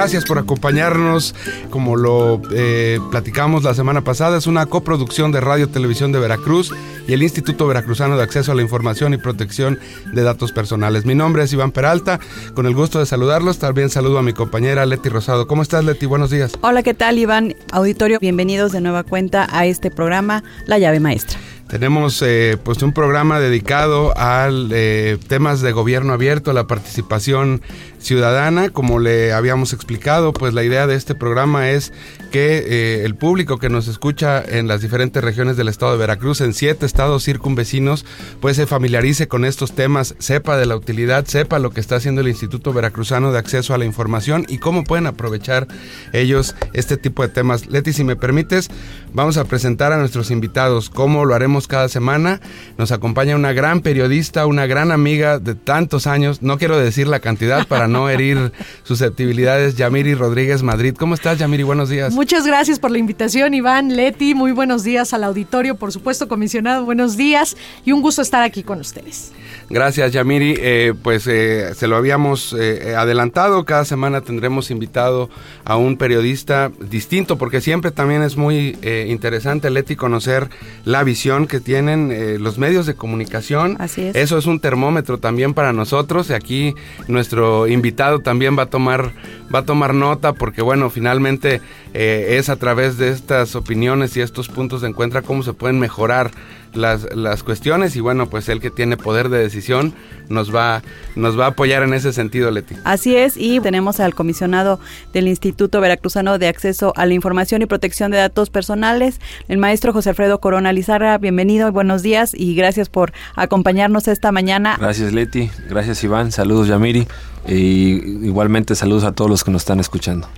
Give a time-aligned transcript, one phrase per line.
[0.00, 1.34] Gracias por acompañarnos.
[1.68, 6.72] Como lo eh, platicamos la semana pasada, es una coproducción de Radio Televisión de Veracruz
[7.06, 9.78] y el Instituto Veracruzano de Acceso a la Información y Protección
[10.14, 11.04] de Datos Personales.
[11.04, 12.18] Mi nombre es Iván Peralta,
[12.54, 13.58] con el gusto de saludarlos.
[13.58, 15.46] También saludo a mi compañera Leti Rosado.
[15.46, 16.06] ¿Cómo estás, Leti?
[16.06, 16.52] Buenos días.
[16.62, 17.54] Hola, ¿qué tal, Iván?
[17.70, 21.38] Auditorio, bienvenidos de nueva cuenta a este programa, La Llave Maestra.
[21.70, 27.62] Tenemos eh, pues un programa dedicado a eh, temas de gobierno abierto, a la participación
[28.00, 28.70] ciudadana.
[28.70, 31.92] Como le habíamos explicado, pues la idea de este programa es
[32.30, 36.40] que eh, el público que nos escucha en las diferentes regiones del estado de Veracruz,
[36.40, 38.06] en siete estados circunvecinos,
[38.40, 42.20] pues se familiarice con estos temas, sepa de la utilidad, sepa lo que está haciendo
[42.20, 45.66] el Instituto Veracruzano de Acceso a la Información y cómo pueden aprovechar
[46.12, 47.66] ellos este tipo de temas.
[47.66, 48.68] Leti, si me permites,
[49.12, 52.40] vamos a presentar a nuestros invitados, como lo haremos cada semana.
[52.78, 57.20] Nos acompaña una gran periodista, una gran amiga de tantos años, no quiero decir la
[57.20, 58.52] cantidad para no herir
[58.84, 60.94] susceptibilidades, Yamiri Rodríguez Madrid.
[60.98, 61.64] ¿Cómo estás, Yamiri?
[61.64, 62.14] Buenos días.
[62.20, 64.34] Muchas gracias por la invitación, Iván, Leti.
[64.34, 66.84] Muy buenos días al auditorio, por supuesto, comisionado.
[66.84, 69.32] Buenos días y un gusto estar aquí con ustedes.
[69.70, 70.56] Gracias, Yamiri.
[70.58, 73.64] Eh, pues eh, se lo habíamos eh, adelantado.
[73.64, 75.30] Cada semana tendremos invitado
[75.64, 78.76] a un periodista distinto, porque siempre también es muy
[79.06, 80.48] interesante, Leti, conocer
[80.84, 83.76] la visión que tienen los medios de comunicación.
[83.78, 84.16] Así es.
[84.16, 86.30] Eso es un termómetro también para nosotros.
[86.30, 86.74] Y aquí
[87.06, 89.12] nuestro invitado también va a tomar,
[89.54, 91.60] va a tomar nota, porque bueno, finalmente
[91.92, 96.32] es a través de estas opiniones y estos puntos de encuentro cómo se pueden mejorar
[96.74, 99.94] las, las cuestiones y bueno, pues él que tiene poder de decisión
[100.28, 100.82] nos va,
[101.16, 102.76] nos va a apoyar en ese sentido, Leti.
[102.84, 104.80] Así es, y tenemos al comisionado
[105.12, 109.92] del Instituto Veracruzano de Acceso a la Información y Protección de Datos Personales, el maestro
[109.92, 111.18] José Alfredo Corona Lizarra.
[111.18, 114.76] Bienvenido, buenos días y gracias por acompañarnos esta mañana.
[114.78, 115.50] Gracias, Leti.
[115.68, 116.32] Gracias, Iván.
[116.32, 117.06] Saludos, Yamiri.
[117.48, 120.28] Y igualmente saludos a todos los que nos están escuchando.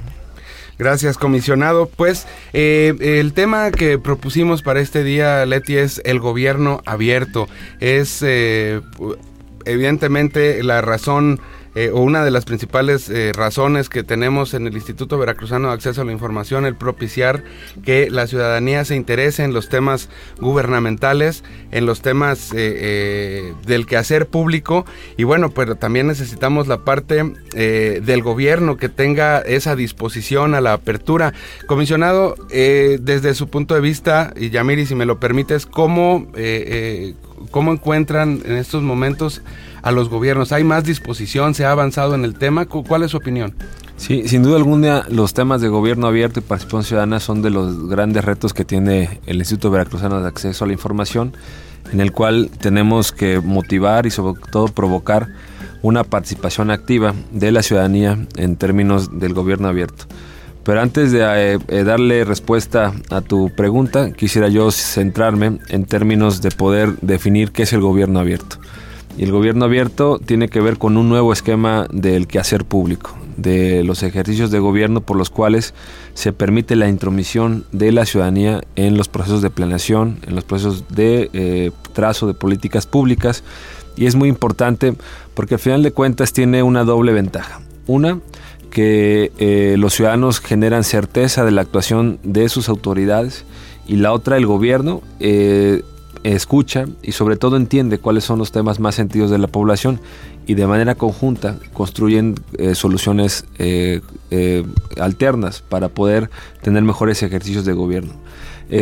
[0.79, 1.87] Gracias, comisionado.
[1.87, 7.49] Pues eh, el tema que propusimos para este día, Leti, es el gobierno abierto.
[7.81, 8.81] Es eh,
[9.65, 11.41] evidentemente la razón
[11.75, 15.75] eh, o una de las principales eh, razones que tenemos en el Instituto Veracruzano de
[15.75, 17.45] Acceso a la Información, el propiciar
[17.83, 24.27] que la ciudadanía se interese en los temas gubernamentales, en los temas eh, del quehacer
[24.27, 24.85] público
[25.17, 27.23] y bueno, pero también necesitamos la parte
[27.53, 31.33] del gobierno que tenga esa disposición a la apertura.
[31.67, 36.27] Comisionado, desde su punto de vista, y Yamiri, si me lo permites, ¿cómo,
[37.51, 39.43] cómo encuentran en estos momentos
[39.83, 40.53] a los gobiernos?
[40.53, 41.55] ¿Hay más disposición?
[41.55, 42.67] ¿Se ha avanzado en el tema?
[42.67, 43.55] ¿Cuál es su opinión?
[43.97, 47.89] Sí, sin duda alguna los temas de gobierno abierto y participación ciudadana son de los
[47.89, 51.35] grandes retos que tiene el Instituto Veracruzano de Acceso a la Información,
[51.93, 55.29] en el cual tenemos que motivar y sobre todo provocar
[55.83, 60.07] una participación activa de la ciudadanía en términos del gobierno abierto.
[60.65, 66.41] Pero antes de eh, eh, darle respuesta a tu pregunta, quisiera yo centrarme en términos
[66.41, 68.59] de poder definir qué es el gobierno abierto.
[69.17, 73.85] Y el gobierno abierto tiene que ver con un nuevo esquema del quehacer público, de
[73.85, 75.75] los ejercicios de gobierno por los cuales
[76.15, 80.85] se permite la intromisión de la ciudadanía en los procesos de planeación, en los procesos
[80.89, 83.45] de eh, trazo de políticas públicas.
[83.97, 84.95] Y es muy importante
[85.35, 87.61] porque al final de cuentas tiene una doble ventaja.
[87.87, 88.21] Una,
[88.73, 93.45] que eh, los ciudadanos generan certeza de la actuación de sus autoridades
[93.87, 95.83] y la otra, el gobierno eh,
[96.25, 100.01] escucha y sobre todo entiende cuáles son los temas más sentidos de la población
[100.47, 104.65] y de manera conjunta construyen eh, soluciones eh, eh,
[105.01, 106.31] alternas para poder
[106.63, 108.15] tener mejores ejercicios de gobierno.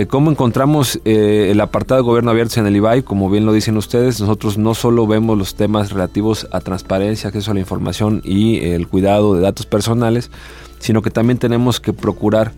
[0.09, 3.03] ¿Cómo encontramos el apartado de gobierno abierto en el IBAI?
[3.03, 7.51] Como bien lo dicen ustedes, nosotros no solo vemos los temas relativos a transparencia, acceso
[7.51, 10.31] a la información y el cuidado de datos personales,
[10.79, 12.53] sino que también tenemos que procurar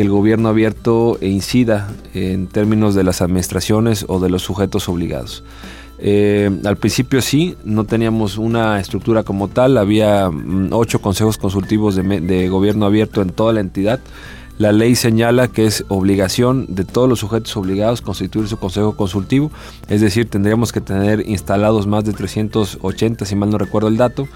[0.00, 5.44] que el gobierno abierto incida en términos de las administraciones o de los sujetos obligados.
[5.98, 11.96] Eh, al principio sí, no teníamos una estructura como tal, había mm, ocho consejos consultivos
[11.96, 14.00] de, gobierno abierto en toda la entidad.
[14.60, 19.50] La ley señala que es obligación de todos los sujetos obligados constituir su consejo consultivo,
[19.88, 24.28] es decir, tendríamos que tener instalados más de 380, si mal no recuerdo el dato.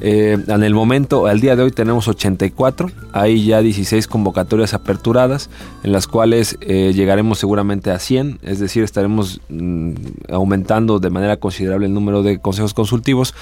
[0.00, 5.50] Eh, en el momento, al día de hoy tenemos 84, hay ya 16 convocatorias aperturadas,
[5.82, 9.94] en las cuales eh, llegaremos seguramente a 100, es decir, estaremos mm,
[10.30, 13.34] aumentando de manera considerable el número de consejos consultivos,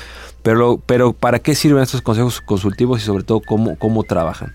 [0.43, 4.55] pero, pero ¿para qué sirven estos consejos consultivos y sobre todo cómo, cómo trabajan?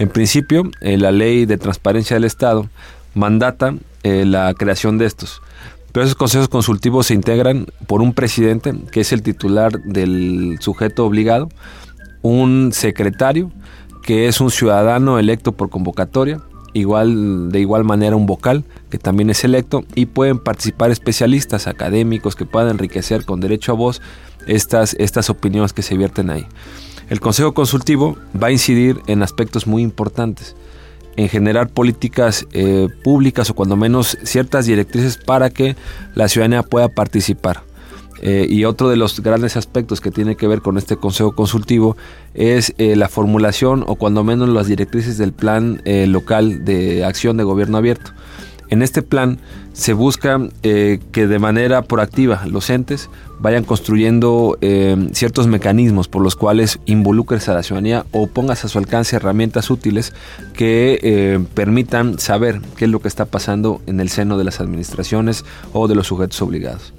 [0.00, 2.68] En principio, eh, la ley de transparencia del Estado
[3.14, 5.42] mandata la creación de estos.
[5.92, 11.04] Pero esos consejos consultivos se integran por un presidente, que es el titular del sujeto
[11.04, 11.50] obligado,
[12.22, 13.52] un secretario,
[14.02, 16.40] que es un ciudadano electo por convocatoria,
[16.72, 22.36] igual de igual manera un vocal que también es electo y pueden participar especialistas académicos
[22.36, 24.00] que puedan enriquecer con derecho a voz
[24.46, 26.46] estas, estas opiniones que se vierten ahí.
[27.10, 30.54] El Consejo Consultivo va a incidir en aspectos muy importantes
[31.16, 35.76] en generar políticas eh, públicas o cuando menos ciertas directrices para que
[36.14, 37.62] la ciudadanía pueda participar.
[38.22, 41.96] Eh, y otro de los grandes aspectos que tiene que ver con este consejo consultivo
[42.34, 47.44] es eh, la formulación o cuando menos las directrices del plan local de acción de
[47.44, 48.12] gobierno abierto.
[48.70, 49.38] En este plan
[49.72, 56.36] se busca que de manera proactiva los entes vayan construyendo eh, ciertos mecanismos por los
[56.36, 60.12] cuales involucres a la ciudadanía o pongas a su alcance herramientas útiles
[60.52, 64.60] que eh, permitan saber qué es lo que está pasando en el seno de las
[64.60, 66.92] administraciones o de los sujetos obligados.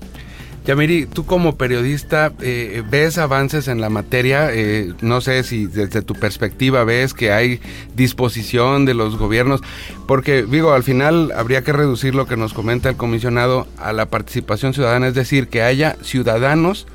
[0.66, 6.04] Yamiri, tú como periodista eh, ves avances en la materia, eh, no sé si desde
[6.04, 7.60] tu perspectiva ves que hay
[7.96, 9.62] disposición de los gobiernos,
[10.08, 14.06] porque digo, al final habría que reducir lo que nos comenta el comisionado a la
[14.06, 16.86] participación ciudadana, es decir, que haya ciudadanos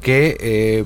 [0.00, 0.84] que eh,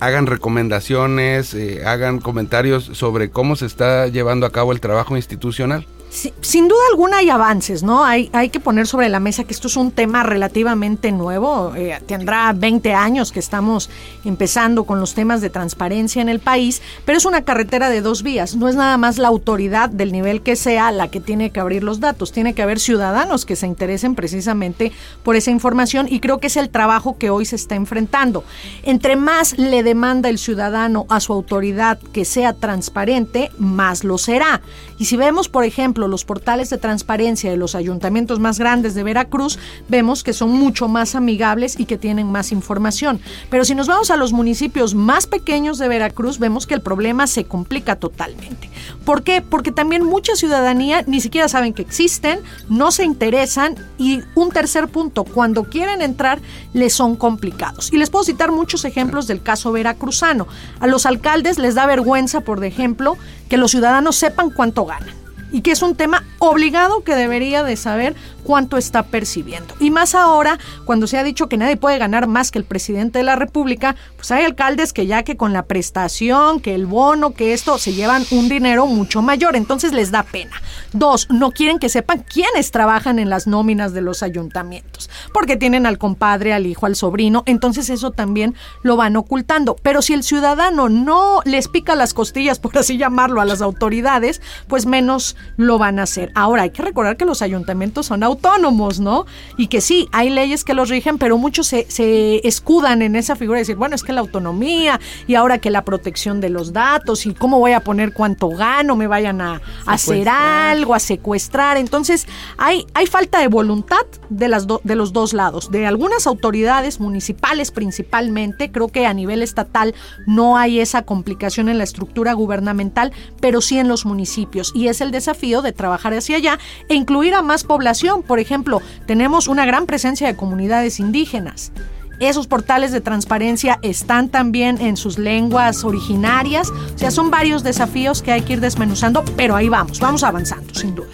[0.00, 1.56] hagan recomendaciones,
[1.86, 7.18] hagan comentarios sobre cómo se está llevando a cabo el trabajo institucional sin duda alguna
[7.18, 8.04] hay avances, ¿no?
[8.04, 11.72] Hay, hay que poner sobre la mesa que esto es un tema relativamente nuevo.
[11.76, 13.88] Eh, tendrá 20 años que estamos
[14.24, 18.24] empezando con los temas de transparencia en el país, pero es una carretera de dos
[18.24, 18.56] vías.
[18.56, 21.84] No es nada más la autoridad del nivel que sea la que tiene que abrir
[21.84, 22.32] los datos.
[22.32, 24.90] Tiene que haber ciudadanos que se interesen precisamente
[25.22, 28.42] por esa información y creo que es el trabajo que hoy se está enfrentando.
[28.82, 34.60] Entre más le demanda el ciudadano a su autoridad que sea transparente, más lo será.
[34.98, 39.02] Y si vemos, por ejemplo, los portales de transparencia de los ayuntamientos más grandes de
[39.02, 39.58] Veracruz,
[39.88, 43.20] vemos que son mucho más amigables y que tienen más información.
[43.50, 47.26] Pero si nos vamos a los municipios más pequeños de Veracruz, vemos que el problema
[47.26, 48.70] se complica totalmente.
[49.04, 49.42] ¿Por qué?
[49.42, 54.88] Porque también mucha ciudadanía ni siquiera saben que existen, no se interesan y un tercer
[54.88, 56.40] punto, cuando quieren entrar,
[56.72, 57.92] les son complicados.
[57.92, 60.46] Y les puedo citar muchos ejemplos del caso veracruzano.
[60.80, 63.16] A los alcaldes les da vergüenza, por ejemplo,
[63.48, 65.19] que los ciudadanos sepan cuánto ganan
[65.52, 69.74] y que es un tema obligado que debería de saber cuánto está percibiendo.
[69.78, 73.18] Y más ahora, cuando se ha dicho que nadie puede ganar más que el presidente
[73.18, 77.32] de la República, pues hay alcaldes que ya que con la prestación, que el bono,
[77.32, 80.60] que esto, se llevan un dinero mucho mayor, entonces les da pena.
[80.92, 85.86] Dos, no quieren que sepan quiénes trabajan en las nóminas de los ayuntamientos, porque tienen
[85.86, 89.76] al compadre, al hijo, al sobrino, entonces eso también lo van ocultando.
[89.82, 94.40] Pero si el ciudadano no les pica las costillas, por así llamarlo, a las autoridades,
[94.68, 96.32] pues menos lo van a hacer.
[96.34, 99.26] Ahora, hay que recordar que los ayuntamientos son autónomos, ¿no?
[99.56, 103.36] Y que sí, hay leyes que los rigen, pero muchos se, se escudan en esa
[103.36, 106.72] figura de decir, bueno, es que la autonomía y ahora que la protección de los
[106.72, 111.76] datos y cómo voy a poner cuánto gano, me vayan a, hacer algo, a secuestrar.
[111.76, 112.26] Entonces,
[112.56, 117.70] hay, hay falta de voluntad de, las de los dos lados, de algunas autoridades municipales
[117.70, 119.94] principalmente, creo que a nivel estatal
[120.26, 124.72] no hay esa complicación en la estructura gubernamental, pero sí en los municipios.
[124.74, 126.58] Y es el desafío de trabajar hacia allá
[126.88, 131.72] e incluir a más población por ejemplo, tenemos una gran presencia de comunidades indígenas.
[132.20, 136.70] Esos portales de transparencia están también en sus lenguas originarias.
[136.70, 140.74] O sea, son varios desafíos que hay que ir desmenuzando, pero ahí vamos, vamos avanzando,
[140.74, 141.08] sin duda.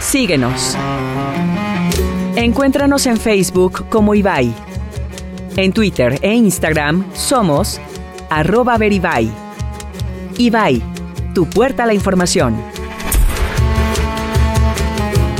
[0.00, 0.76] Síguenos.
[2.34, 4.52] Encuéntranos en Facebook como Ibai.
[5.56, 7.78] En Twitter e Instagram somos
[8.30, 9.30] arroba veribai.
[10.38, 10.82] Ibai,
[11.36, 12.56] tu puerta a la información.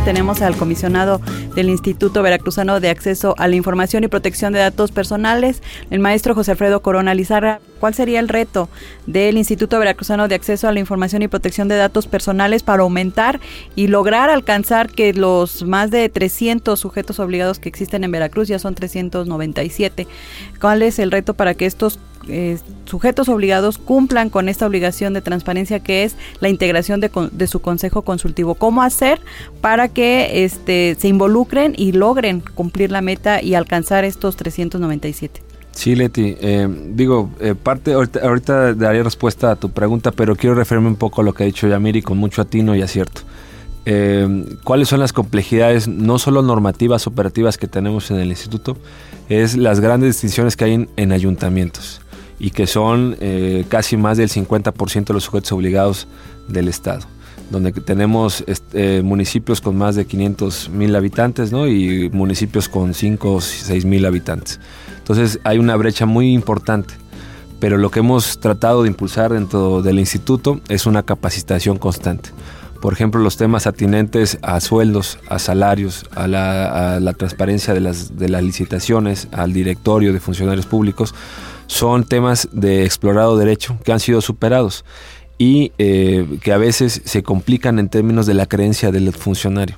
[0.04, 1.22] Tenemos al comisionado
[1.56, 6.34] del Instituto Veracruzano de Acceso a la Información y Protección de Datos Personales, el maestro
[6.34, 7.60] José Alfredo Corona Lizarra.
[7.80, 8.68] ¿Cuál sería el reto
[9.06, 13.40] del Instituto Veracruzano de Acceso a la Información y Protección de Datos Personales para aumentar
[13.74, 18.58] y lograr alcanzar que los más de 300 sujetos obligados que existen en Veracruz, ya
[18.58, 20.06] son 397?
[20.60, 21.98] ¿Cuál es el reto para que estos
[22.28, 27.60] eh, sujetos obligados cumplan con esta obligación de transparencia que es la integración de, su
[27.60, 28.56] consejo consultivo.
[28.56, 29.20] ¿Cómo hacer
[29.60, 31.45] para que este, se involucren
[31.76, 35.42] y logren cumplir la meta y alcanzar estos 397?
[35.72, 40.54] Sí, Leti, eh, digo, eh, parte, ahorita, ahorita, daré respuesta a tu pregunta, pero quiero
[40.54, 43.22] referirme un poco a lo que ha dicho Yamiri con mucho atino y acierto.
[43.84, 48.76] Eh, ¿Cuáles son las complejidades, no solo normativas, operativas que tenemos en el instituto?
[49.28, 52.00] Es las grandes distinciones que hay en, en ayuntamientos
[52.38, 56.06] y que son eh, casi más del 50% de los sujetos obligados
[56.48, 57.06] del Estado,
[57.50, 61.66] donde tenemos este, municipios con más de 500 mil habitantes ¿no?
[61.68, 64.60] y municipios con 5 o 6 mil habitantes.
[64.98, 66.94] Entonces hay una brecha muy importante,
[67.60, 72.30] pero lo que hemos tratado de impulsar dentro del instituto es una capacitación constante.
[72.80, 77.80] Por ejemplo, los temas atinentes a sueldos, a salarios, a la, a la transparencia de
[77.80, 81.14] las, de las licitaciones, al directorio de funcionarios públicos,
[81.66, 84.84] son temas de explorado derecho que han sido superados
[85.38, 89.76] y eh, que a veces se complican en términos de la creencia del funcionario.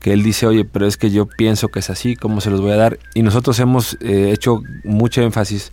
[0.00, 2.60] Que él dice, oye, pero es que yo pienso que es así, ¿cómo se los
[2.60, 2.98] voy a dar?
[3.14, 5.72] Y nosotros hemos eh, hecho mucho énfasis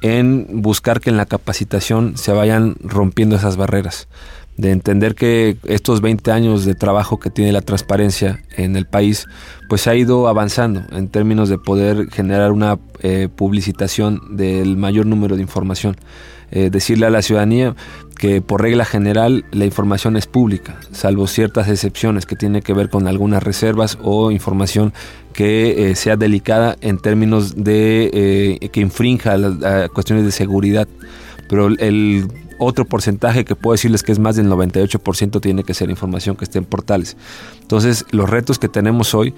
[0.00, 4.08] en buscar que en la capacitación se vayan rompiendo esas barreras
[4.58, 9.26] de entender que estos 20 años de trabajo que tiene la transparencia en el país,
[9.68, 15.36] pues ha ido avanzando en términos de poder generar una eh, publicitación del mayor número
[15.36, 15.96] de información.
[16.50, 17.74] Eh, decirle a la ciudadanía
[18.18, 22.88] que por regla general la información es pública, salvo ciertas excepciones que tienen que ver
[22.88, 24.94] con algunas reservas o información
[25.34, 30.88] que eh, sea delicada en términos de que infrinja las cuestiones de seguridad.
[31.48, 32.28] Pero el
[32.58, 36.44] otro porcentaje que puedo decirles que es más del 98% tiene que ser información que
[36.44, 37.16] esté en portales.
[37.62, 39.34] Entonces, los retos que tenemos hoy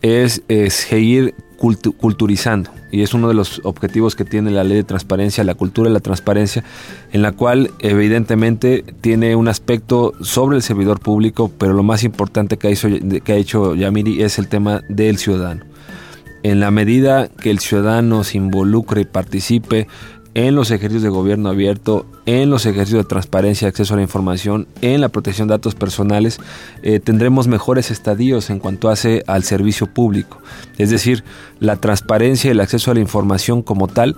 [0.00, 5.44] es, seguir culturizando y es uno de los objetivos que tiene la ley de transparencia,
[5.44, 6.64] la cultura de la transparencia,
[7.12, 12.58] en la cual evidentemente tiene un aspecto sobre el servidor público, pero lo más importante
[12.58, 12.72] que
[13.24, 15.64] que ha hecho Yamiri es el tema del ciudadano.
[16.42, 19.86] En la medida que el ciudadano se involucre y participe
[20.34, 24.02] en los ejercicios de gobierno abierto, en los ejercicios de transparencia y acceso a la
[24.02, 26.40] información, en la protección de datos personales,
[26.82, 30.38] eh, tendremos mejores estadios en cuanto hace al servicio público.
[30.78, 31.22] Es decir,
[31.60, 34.16] la transparencia y el acceso a la información como tal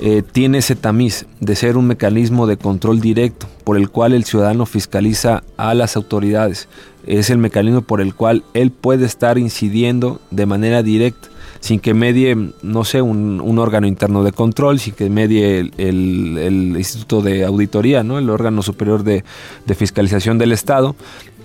[0.00, 4.24] eh, tiene ese tamiz de ser un mecanismo de control directo por el cual el
[4.24, 6.68] ciudadano fiscaliza a las autoridades.
[7.06, 11.28] Es el mecanismo por el cual él puede estar incidiendo de manera directa
[11.60, 17.22] sin que medie, no sé, un, órgano interno de control, sin que medie el, Instituto
[17.22, 18.18] de Auditoría, ¿no?
[18.18, 19.24] el órgano superior de,
[19.74, 20.94] fiscalización del Estado,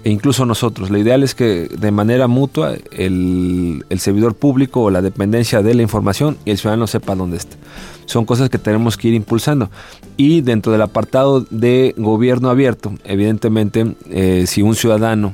[0.03, 0.89] e incluso nosotros.
[0.89, 5.73] Lo ideal es que de manera mutua el, el, servidor público o la dependencia de
[5.75, 7.55] la información y el ciudadano sepa dónde está.
[8.05, 9.69] Son cosas que tenemos que ir impulsando.
[10.17, 15.33] Y dentro del apartado de gobierno abierto, evidentemente, eh, si un ciudadano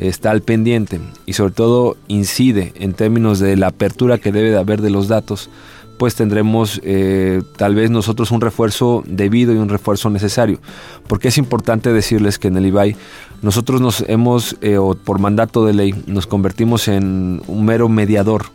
[0.00, 4.58] está al pendiente y sobre todo incide en términos de la apertura que debe de
[4.58, 5.50] haber de los datos,
[5.98, 10.58] pues tendremos eh, tal vez nosotros un refuerzo debido y un refuerzo necesario.
[11.06, 12.96] Porque es importante decirles que en el IBAI
[13.42, 18.46] nosotros nos hemos, eh, o por mandato de ley, nos convertimos en un mero mediador.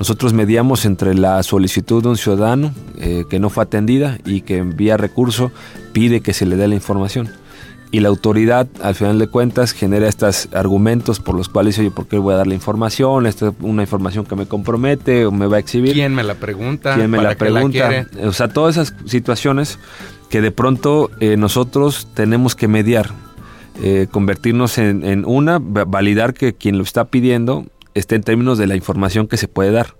[0.00, 4.56] Nosotros mediamos entre la solicitud de un ciudadano eh, que no fue atendida y que
[4.56, 5.52] envía recurso
[5.92, 7.30] pide que se le dé la información
[7.92, 12.08] y la autoridad al final de cuentas genera estos argumentos por los cuales oye, ¿por
[12.08, 13.26] qué voy a dar la información?
[13.26, 15.92] Esta es una información que me compromete o me va a exhibir.
[15.92, 16.94] ¿Quién me la pregunta?
[16.94, 18.06] ¿Quién me la pregunta?
[18.24, 19.78] o sea, todas esas situaciones
[20.30, 23.10] que de pronto eh, nosotros tenemos que mediar,
[23.82, 28.66] eh, convertirnos en, en una, validar que quien lo está pidiendo esté en términos de
[28.66, 29.94] la información que se puede dar,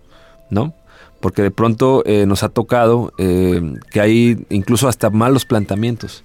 [0.49, 0.75] ¿no?
[1.23, 6.25] Porque de pronto eh, nos ha tocado eh, que hay incluso hasta malos planteamientos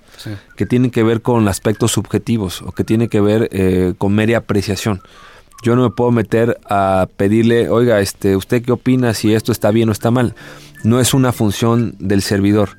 [0.57, 4.39] que tienen que ver con aspectos subjetivos o que tienen que ver eh, con mera
[4.39, 5.01] apreciación.
[5.63, 9.69] Yo no me puedo meter a pedirle, oiga, este, ¿usted qué opina si esto está
[9.69, 10.33] bien o está mal?
[10.83, 12.77] No es una función del servidor.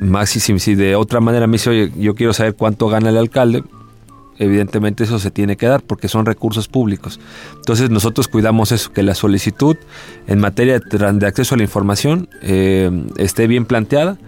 [0.00, 3.16] Más si, si de otra manera me dice, oye, yo quiero saber cuánto gana el
[3.16, 3.62] alcalde,
[4.38, 7.20] evidentemente eso se tiene que dar porque son recursos públicos.
[7.56, 9.76] Entonces nosotros cuidamos eso, que la solicitud
[10.26, 14.18] en materia de acceso a la información eh, esté bien planteada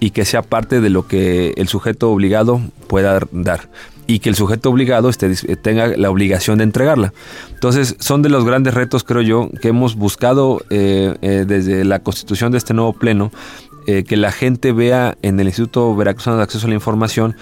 [0.00, 3.68] y que sea parte de lo que el sujeto obligado pueda dar.
[4.10, 7.12] y que el sujeto obligado esté, tenga la obligación de entregarla.
[7.52, 11.98] Entonces, son de los grandes retos, creo yo, que hemos buscado eh, eh, desde la
[11.98, 13.30] constitución de este nuevo pleno,
[13.84, 17.36] que la gente vea en el Instituto Veracruzano de Acceso a la Información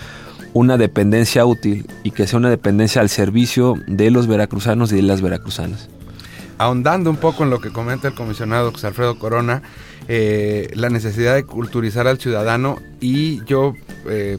[0.57, 5.03] una dependencia útil y que sea una dependencia al servicio de los veracruzanos y de
[5.03, 5.91] las veracruzanas.
[6.57, 9.61] Ahondando un poco en lo que comenta el comisionado José Alfredo Corona,
[10.09, 13.75] eh, la necesidad de culturizar al ciudadano y yo
[14.09, 14.39] eh,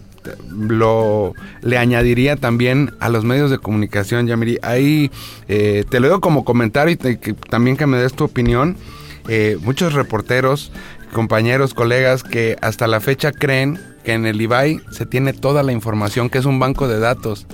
[0.49, 4.57] lo le añadiría también a los medios de comunicación, Yamiri.
[4.63, 5.11] Ahí
[5.47, 8.75] eh, te lo digo como comentario y también que me des tu opinión.
[9.61, 10.71] muchos reporteros,
[11.13, 15.73] compañeros, colegas que hasta la fecha creen que en el IBAI se tiene toda la
[15.73, 17.45] información, que es un banco de datos.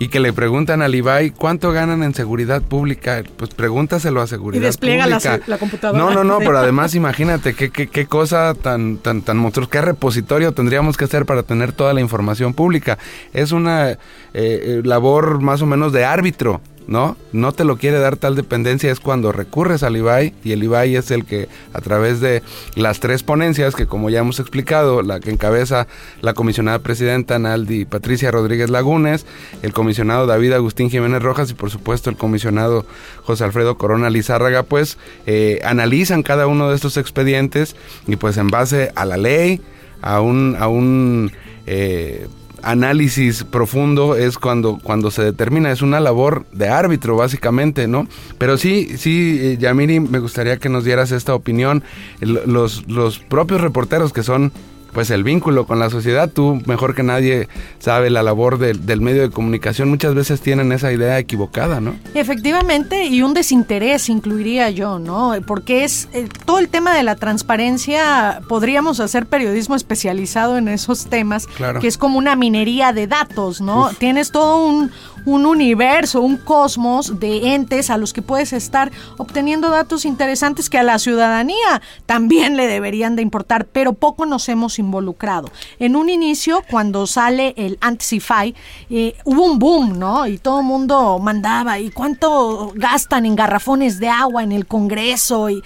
[0.00, 3.22] Y que le preguntan al IBAI cuánto ganan en seguridad pública.
[3.36, 5.36] Pues pregúntaselo a seguridad y despliega pública.
[5.36, 5.96] La, la, computadora.
[5.96, 9.82] No, no, no, pero además imagínate qué, qué, qué cosa tan, tan, tan monstruosa, qué
[9.82, 12.98] repositorio tendríamos que hacer para tener toda la información pública.
[13.32, 13.98] Es una eh,
[14.34, 17.16] eh labor más o menos de árbitro ¿no?
[17.32, 20.96] No te lo quiere dar tal dependencia, es cuando recurres al IBAI y el IBAI
[20.96, 22.42] es el que a través de
[22.74, 25.86] las tres ponencias que como ya hemos explicado, la que encabeza
[26.20, 29.26] la comisionada presidenta Naldi Patricia Rodríguez Lagunes,
[29.62, 32.84] el comisionado David Agustín Jiménez Rojas y por supuesto el comisionado
[33.22, 38.48] José Alfredo Corona Lizárraga, pues eh, analizan cada uno de estos expedientes y pues en
[38.48, 39.60] base a la ley,
[40.02, 41.32] a un, a un
[41.66, 42.26] eh,
[42.62, 48.06] análisis profundo es cuando, cuando se determina, es una labor de árbitro básicamente, ¿no?
[48.38, 51.82] Pero sí, sí, eh, Yamiri, me gustaría que nos dieras esta opinión.
[52.20, 54.52] Los, los propios reporteros que son
[54.92, 56.30] pues el vínculo con la sociedad.
[56.30, 59.88] Tú mejor que nadie sabe la labor del medio de comunicación.
[59.88, 61.94] Muchas veces tienen esa idea equivocada, ¿no?
[62.14, 65.34] Efectivamente, y un desinterés incluiría yo, ¿no?
[65.46, 71.06] Porque es eh, todo el tema de la transparencia, podríamos hacer periodismo especializado en esos
[71.06, 71.46] temas,
[71.80, 73.90] que es como una minería de datos, ¿no?
[73.98, 74.90] Tienes todo un,
[75.24, 80.78] un universo, un cosmos de entes a los que puedes estar obteniendo datos interesantes que
[80.78, 85.50] a la ciudadanía también le deberían de importar, pero poco nos hemos involucrado.
[85.78, 88.54] En un inicio, cuando sale el Anticify,
[88.88, 90.26] eh, hubo un boom, ¿no?
[90.26, 95.50] Y todo el mundo mandaba, ¿y cuánto gastan en garrafones de agua en el Congreso?
[95.50, 95.62] Y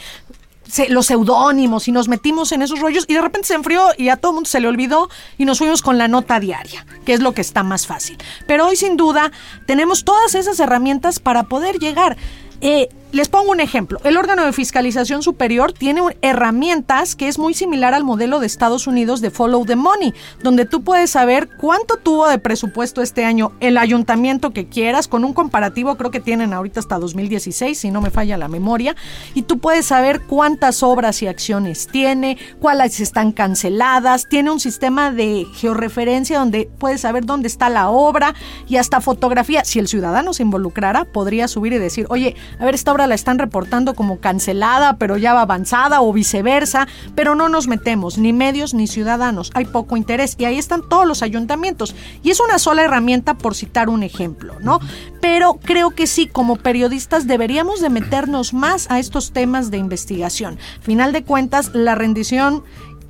[0.89, 4.17] los seudónimos y nos metimos en esos rollos y de repente se enfrió y a
[4.17, 7.21] todo el mundo se le olvidó y nos fuimos con la nota diaria, que es
[7.21, 8.19] lo que está más fácil.
[8.47, 9.31] Pero hoy sin duda
[9.67, 12.17] tenemos todas esas herramientas para poder llegar.
[12.61, 14.01] Eh, les pongo un ejemplo.
[14.03, 18.89] El órgano de fiscalización superior tiene herramientas que es muy similar al modelo de Estados
[18.89, 23.53] Unidos de Follow the Money, donde tú puedes saber cuánto tuvo de presupuesto este año
[23.61, 28.01] el ayuntamiento que quieras, con un comparativo creo que tienen ahorita hasta 2016, si no
[28.01, 28.97] me falla la memoria,
[29.33, 35.13] y tú puedes saber cuántas obras y acciones tiene, cuáles están canceladas, tiene un sistema
[35.13, 38.35] de georreferencia donde puedes saber dónde está la obra
[38.67, 39.65] y hasta fotografía.
[39.65, 43.15] Si el ciudadano se involucrara, podría subir y decir, oye, a ver, esta obra la
[43.15, 48.33] están reportando como cancelada, pero ya va avanzada o viceversa, pero no nos metemos, ni
[48.33, 52.59] medios ni ciudadanos, hay poco interés y ahí están todos los ayuntamientos y es una
[52.59, 54.81] sola herramienta por citar un ejemplo, ¿no?
[55.21, 60.59] Pero creo que sí, como periodistas deberíamos de meternos más a estos temas de investigación.
[60.81, 62.63] Final de cuentas, la rendición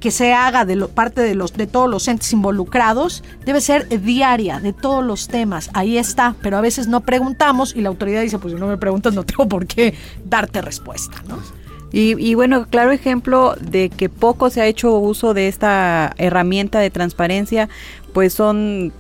[0.05, 3.89] que se haga de lo, parte de los de todos los entes involucrados debe ser
[4.03, 5.71] diaria de todos los temas.
[5.73, 8.77] Ahí está, pero a veces no preguntamos y la autoridad dice, pues si no me
[8.77, 9.95] preguntas no tengo por qué
[10.27, 11.39] darte respuesta, ¿no?
[11.91, 16.81] Y, y, bueno, claro ejemplo de que poco se ha hecho uso de esta herramienta
[16.81, 17.71] de transparencia,
[18.13, 18.93] pues son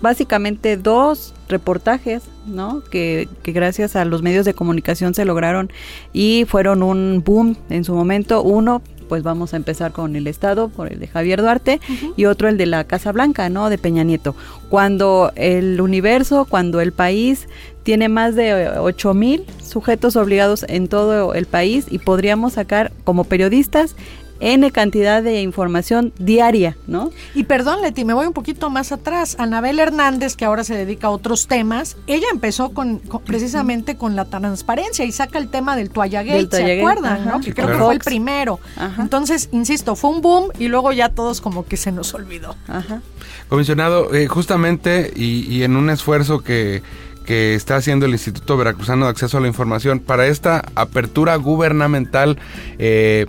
[0.00, 2.82] básicamente dos reportajes, ¿no?
[2.90, 5.70] Que, que, gracias a los medios de comunicación se lograron
[6.14, 8.42] y fueron un boom en su momento.
[8.42, 11.80] Uno pues vamos a empezar con el Estado, por el de Javier Duarte,
[12.16, 13.70] y otro el de la Casa Blanca, ¿no?
[13.70, 14.34] De Peña Nieto.
[14.68, 17.48] Cuando el universo, cuando el país
[17.82, 23.24] tiene más de 8 mil sujetos obligados en todo el país y podríamos sacar como
[23.24, 23.96] periodistas
[24.40, 27.10] N cantidad de información diaria, ¿no?
[27.34, 29.36] Y perdón, Leti, me voy un poquito más atrás.
[29.38, 34.24] Anabel Hernández, que ahora se dedica a otros temas, ella empezó con, precisamente con la
[34.26, 37.24] transparencia y saca el tema del toalla ¿se acuerdan?
[37.26, 37.40] ¿no?
[37.40, 38.60] Que creo que fue el primero.
[38.98, 42.56] Entonces, insisto, fue un boom y luego ya todos como que se nos olvidó.
[42.66, 43.02] Ajá.
[43.48, 46.82] Comisionado, eh, justamente y, y en un esfuerzo que
[47.28, 52.38] que está haciendo el Instituto Veracruzano de Acceso a la Información para esta apertura gubernamental
[52.78, 53.26] eh,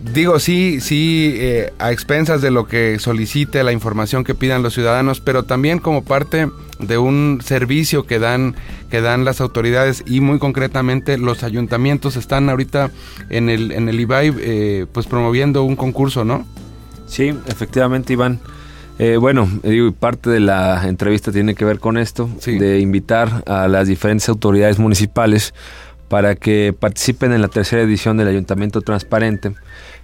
[0.00, 4.74] digo, sí, sí, eh, a expensas de lo que solicite la información que pidan los
[4.74, 8.54] ciudadanos, pero también como parte de un servicio que dan,
[8.90, 12.90] que dan las autoridades y muy concretamente los ayuntamientos están ahorita
[13.28, 16.46] en el, en el IBAI eh, pues promoviendo un concurso, ¿no?
[17.06, 18.40] Sí, efectivamente, Iván.
[18.98, 23.66] Eh, bueno, digo, parte de la entrevista tiene que ver con esto, de invitar a
[23.66, 25.54] las diferentes autoridades municipales
[26.10, 29.54] para que participen en la tercera edición del Ayuntamiento Transparente,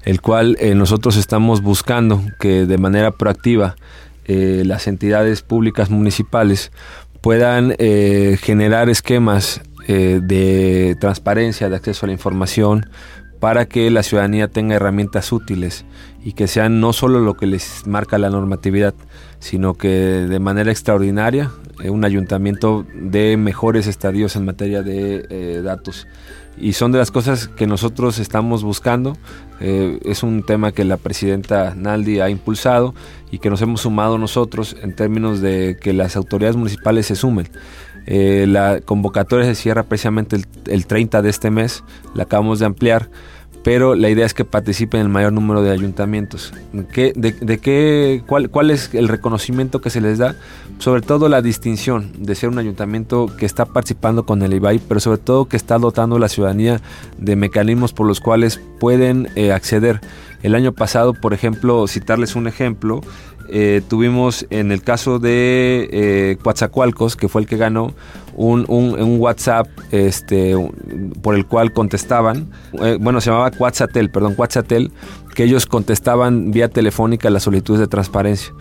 [0.05, 3.77] el cual eh, nosotros estamos buscando que de manera proactiva
[4.25, 6.73] eh, las entidades públicas municipales
[7.21, 12.87] puedan generar esquemas de transparencia, de acceso a la información,
[13.47, 15.85] para que la ciudadanía tenga herramientas útiles
[16.25, 18.93] y que sean no solo lo que les marca la normatividad,
[19.39, 25.61] sino que de manera extraordinaria eh, un ayuntamiento de mejores estadios en materia de eh,
[25.63, 26.09] datos.
[26.59, 29.17] Y son de las cosas que nosotros estamos buscando.
[29.61, 32.97] Eh, es un tema que la presidenta Naldi ha impulsado
[33.31, 37.49] y que nos hemos sumado nosotros en términos de que las autoridades municipales se sumen.
[38.09, 41.83] La convocatoria se cierra precisamente el, 30 de este mes,
[42.15, 43.11] la acabamos de ampliar,
[43.67, 46.55] pero la idea es que participen el mayor número de ayuntamientos.
[46.93, 50.37] ¿Qué, de, qué, cuál, ¿Cuál es el reconocimiento que se les da?
[50.79, 55.01] Sobre todo la distinción de ser un ayuntamiento que está participando con el IBAI, pero
[55.01, 56.81] sobre todo que está dotando a la ciudadanía
[57.19, 60.01] de mecanismos por los cuales pueden eh, acceder.
[60.45, 63.01] El año pasado, por ejemplo, citarles un ejemplo,
[63.49, 67.95] eh, tuvimos en el caso de eh, Coatzacoalcos, que fue el que ganó,
[68.37, 68.67] un,
[69.19, 70.55] WhatsApp este,
[71.23, 72.51] por el cual contestaban,
[72.83, 74.93] eh, bueno, se llamaba Quatzatel, perdón, Quatzatel,
[75.35, 78.53] que ellos contestaban vía telefónica las solicitudes de transparencia.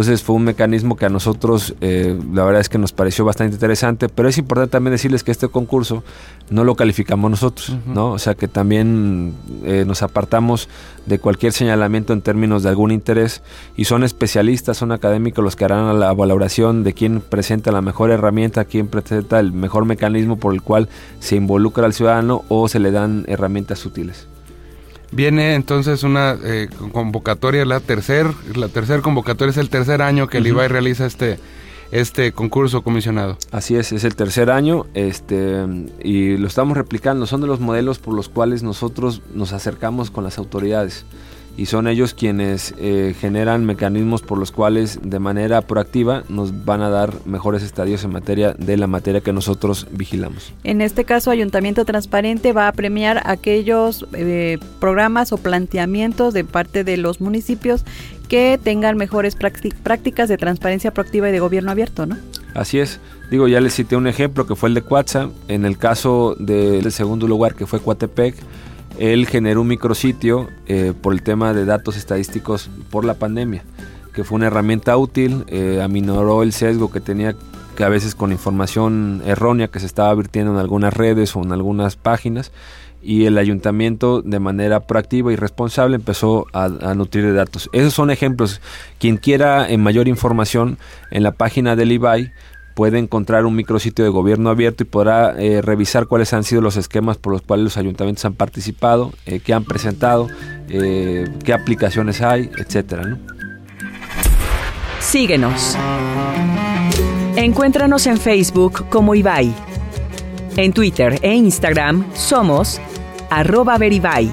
[0.00, 3.56] Entonces fue un mecanismo que a nosotros eh, la verdad es que nos pareció bastante
[3.56, 6.02] interesante, pero es importante también decirles que este concurso
[6.48, 8.12] no lo calificamos nosotros, ¿no?
[8.12, 10.70] O sea que también eh, nos apartamos
[11.04, 13.42] de cualquier señalamiento en términos de algún interés
[13.76, 18.10] y son especialistas, son académicos los que harán la valoración de quién presenta la mejor
[18.10, 22.78] herramienta, quién presenta el mejor mecanismo por el cual se involucra al ciudadano o se
[22.78, 24.29] le dan herramientas útiles.
[25.12, 30.38] Viene entonces una eh, convocatoria, la tercer, la tercer convocatoria es el tercer año que
[30.38, 31.38] el IBAI realiza este,
[31.90, 33.36] este concurso comisionado.
[33.50, 35.66] Así es, es el tercer año este,
[36.02, 37.26] y lo estamos replicando.
[37.26, 41.04] Son de los modelos por los cuales nosotros nos acercamos con las autoridades
[41.60, 46.80] y son ellos quienes eh, generan mecanismos por los cuales de manera proactiva nos van
[46.80, 50.54] a dar mejores estadios en materia de la materia que nosotros vigilamos.
[50.64, 56.82] En este caso, Ayuntamiento Transparente va a premiar aquellos eh, programas o planteamientos de parte
[56.82, 57.84] de los municipios
[58.30, 62.16] que tengan mejores prácticas de transparencia proactiva y de gobierno abierto, ¿no?
[62.54, 63.00] Así es.
[63.30, 65.28] Digo, ya les cité un ejemplo que fue el de Cuatza.
[65.46, 68.34] En el caso del segundo lugar, que fue Coatepec,
[68.98, 73.64] él generó un micrositio eh, por el tema de datos estadísticos por la pandemia,
[74.12, 77.34] que fue una herramienta útil, eh, aminoró el sesgo que tenía
[77.76, 81.52] que a veces con información errónea que se estaba virtiendo en algunas redes o en
[81.52, 82.52] algunas páginas
[83.02, 87.70] y el ayuntamiento de manera proactiva y responsable empezó a, a, nutrir de datos.
[87.72, 88.60] Esos son ejemplos.
[88.98, 90.76] Quien quiera en mayor información
[91.10, 92.32] en la página del IBAI
[92.80, 96.78] puede encontrar un micrositio de gobierno abierto y podrá eh, revisar cuáles han sido los
[96.78, 100.28] esquemas por los cuales los ayuntamientos han participado, eh, qué han presentado,
[100.66, 103.18] eh, qué aplicaciones hay, etcétera.
[104.98, 105.76] Síguenos.
[107.36, 109.54] Encuéntranos en Facebook como Ibai.
[110.56, 112.80] En Twitter e Instagram somos
[113.28, 114.30] arroba veribai.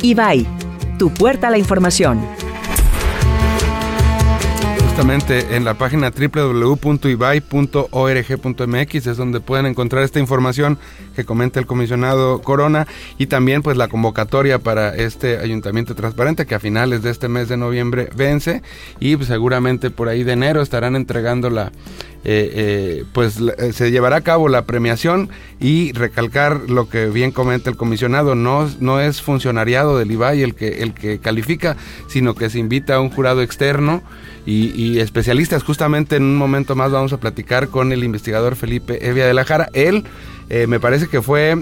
[0.00, 0.46] Ibai,
[0.98, 2.22] tu puerta a la información
[4.94, 10.78] justamente en la página www.ibai.org.mx es donde pueden encontrar esta información
[11.16, 12.86] que comenta el comisionado Corona
[13.18, 17.48] y también pues la convocatoria para este ayuntamiento transparente que a finales de este mes
[17.48, 18.62] de noviembre vence
[19.00, 21.72] y pues, seguramente por ahí de enero estarán entregando la
[22.26, 25.28] eh, eh, pues eh, se llevará a cabo la premiación
[25.60, 30.54] y recalcar lo que bien comenta el comisionado, no, no es funcionariado del IBAI el
[30.54, 31.76] que, el que califica,
[32.08, 34.02] sino que se invita a un jurado externo
[34.46, 35.62] y, especialistas.
[35.62, 39.44] Justamente en un momento más vamos a platicar con el investigador Felipe Evia de la
[39.44, 39.68] Jara.
[39.72, 40.04] Él
[40.68, 41.56] me parece que fue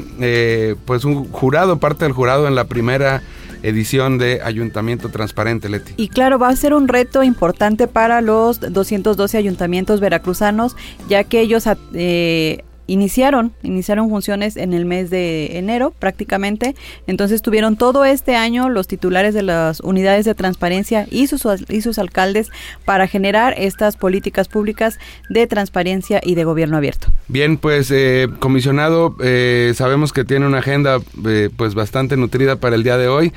[0.85, 3.23] pues un jurado, parte del jurado en la primera
[3.63, 5.95] edición de Ayuntamiento Transparente, Leti.
[5.97, 10.77] Y claro, va a ser un reto importante para los 212 ayuntamientos veracruzanos,
[11.09, 11.65] ya que ellos
[11.95, 16.75] eh, iniciaron, iniciaron funciones en el mes de enero prácticamente,
[17.07, 21.83] entonces tuvieron todo este año los titulares de las unidades de transparencia y sus, y
[21.83, 22.51] sus alcaldes
[22.85, 27.09] para generar estas políticas públicas de transparencia y de gobierno abierto.
[27.29, 32.77] Bien, pues eh, comisionado, eh, sabemos que tiene una agenda eh, pues bastante nutrida para
[32.77, 33.33] el día de hoy.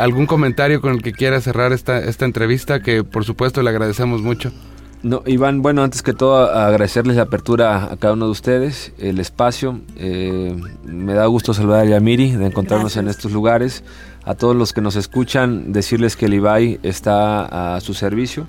[0.00, 4.22] ¿Algún comentario con el que quiera cerrar esta, esta entrevista que por supuesto le agradecemos
[4.22, 4.52] mucho?
[5.02, 9.18] No, Iván, bueno, antes que todo agradecerles la apertura a cada uno de ustedes, el
[9.18, 9.80] espacio.
[9.96, 13.82] Eh, me da gusto saludar a Yamiri, de encontrarnos en estos lugares.
[14.24, 18.46] A todos los que nos escuchan, decirles que el IBAI está a su servicio,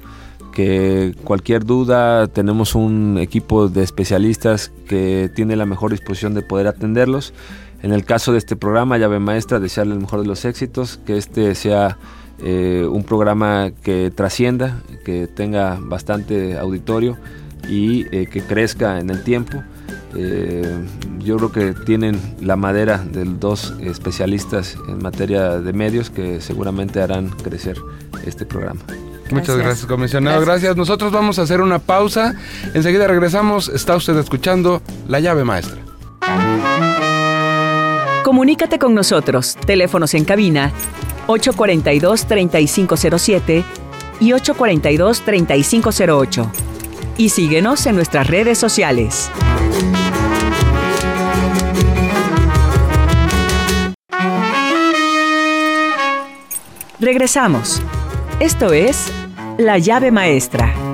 [0.52, 6.68] que cualquier duda tenemos un equipo de especialistas que tiene la mejor disposición de poder
[6.68, 7.34] atenderlos.
[7.82, 11.18] En el caso de este programa, Llave Maestra, desearle el mejor de los éxitos, que
[11.18, 11.98] este sea
[12.44, 17.18] eh, un programa que trascienda, que tenga bastante auditorio
[17.70, 19.64] y eh, que crezca en el tiempo.
[20.16, 20.86] Eh,
[21.20, 27.02] yo creo que tienen la madera de dos especialistas en materia de medios que seguramente
[27.02, 27.78] harán crecer
[28.26, 28.82] este programa.
[29.30, 30.42] Muchas gracias, comisionado.
[30.42, 30.76] Gracias.
[30.76, 32.36] Nosotros vamos a hacer una pausa.
[32.74, 33.70] Enseguida regresamos.
[33.70, 35.78] Está usted escuchando La llave maestra.
[38.24, 39.58] Comunícate con nosotros.
[39.66, 40.72] Teléfonos en cabina
[41.28, 43.64] 842-3507
[44.20, 46.52] y 842-3508.
[47.18, 49.32] Y síguenos en nuestras redes sociales.
[57.00, 57.82] Regresamos.
[58.40, 59.12] Esto es
[59.58, 60.91] La llave maestra.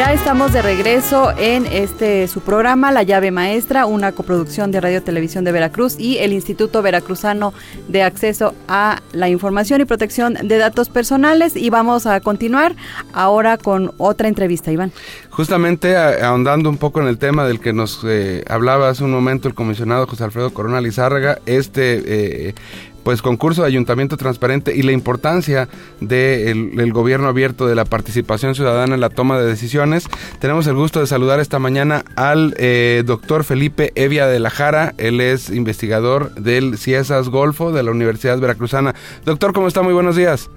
[0.00, 5.02] Ya estamos de regreso en este su programa La llave maestra, una coproducción de Radio
[5.02, 7.52] Televisión de Veracruz y el Instituto Veracruzano
[7.86, 12.76] de Acceso a la Información y Protección de Datos Personales y vamos a continuar
[13.12, 14.90] ahora con otra entrevista, Iván.
[15.28, 19.48] Justamente ahondando un poco en el tema del que nos eh, hablaba hace un momento
[19.48, 22.54] el comisionado José Alfredo Corona Lizárraga, este eh,
[23.02, 25.68] pues concurso de ayuntamiento transparente y la importancia
[26.00, 30.06] del gobierno abierto, de la participación ciudadana en la toma de decisiones.
[30.38, 34.94] Tenemos el gusto de saludar esta mañana al eh, doctor Felipe Evia de la Jara.
[34.98, 38.94] Él es investigador del CIESAS Golfo de la Universidad Veracruzana.
[39.24, 39.82] Doctor, ¿cómo está?
[39.82, 40.50] Muy buenos días.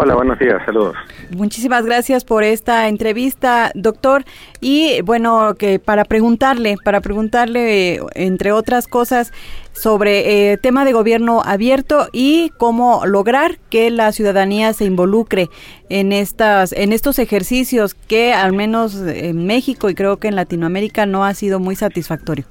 [0.00, 0.94] Hola, buenos días, saludos.
[1.36, 4.22] Muchísimas gracias por esta entrevista, doctor.
[4.60, 9.32] Y bueno, que para preguntarle, para preguntarle, entre otras cosas,
[9.72, 15.48] sobre eh, tema de gobierno abierto y cómo lograr que la ciudadanía se involucre
[15.88, 21.06] en estas, en estos ejercicios que al menos en México y creo que en Latinoamérica
[21.06, 22.44] no ha sido muy satisfactorio.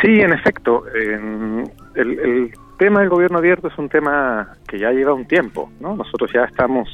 [0.00, 0.84] Sí, en efecto,
[1.96, 5.94] el tema del gobierno abierto es un tema que ya lleva un tiempo, ¿no?
[5.94, 6.88] Nosotros ya estamos,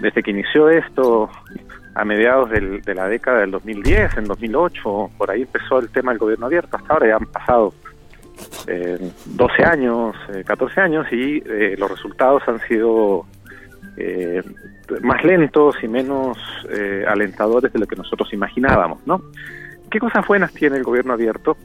[0.00, 1.30] desde que inició esto,
[1.94, 6.18] a mediados de la década del 2010, en 2008, por ahí empezó el tema del
[6.18, 7.72] gobierno abierto, hasta ahora ya han pasado
[8.66, 13.24] eh, 12 años, 14 eh, años y eh, los resultados han sido
[13.96, 14.42] eh,
[15.02, 16.36] más lentos y menos
[17.06, 19.22] alentadores de lo que nosotros imaginábamos, ¿no?
[19.90, 21.56] ¿Qué cosas buenas tiene el gobierno abierto?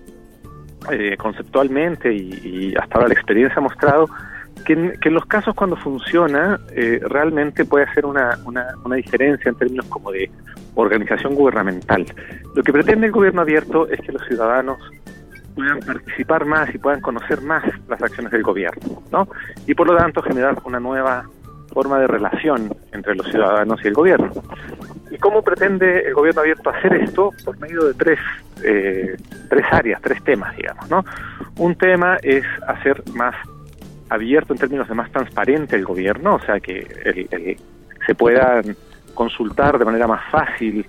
[0.92, 4.10] Eh, conceptualmente y, hasta ahora la experiencia ha mostrado
[4.66, 9.86] que en, los casos cuando funciona eh, realmente puede hacer una, una, diferencia en términos
[9.88, 10.30] como de
[10.76, 12.06] organización gubernamental.
[12.56, 14.78] Lo que pretende el gobierno abierto es que los ciudadanos
[15.56, 19.28] puedan participar más y puedan conocer más las acciones del gobierno, ¿no?
[19.68, 21.30] Y por lo tanto generar una nueva
[21.74, 24.32] forma de relación entre los ciudadanos y el gobierno.
[25.14, 27.30] ¿Y cómo pretende el gobierno abierto hacer esto?
[27.46, 28.20] Por medio de tres,
[28.64, 29.16] eh,
[29.48, 30.90] tres áreas, tres temas, digamos.
[30.90, 31.06] ¿no?
[31.58, 33.36] Un tema es hacer más
[34.10, 37.60] abierto en términos de más transparente el gobierno, o sea, que
[38.08, 38.76] se puedan
[39.14, 40.84] consultar de manera más fácil,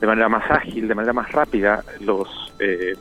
[0.00, 2.94] de manera más ágil, de manera más rápida los, eh,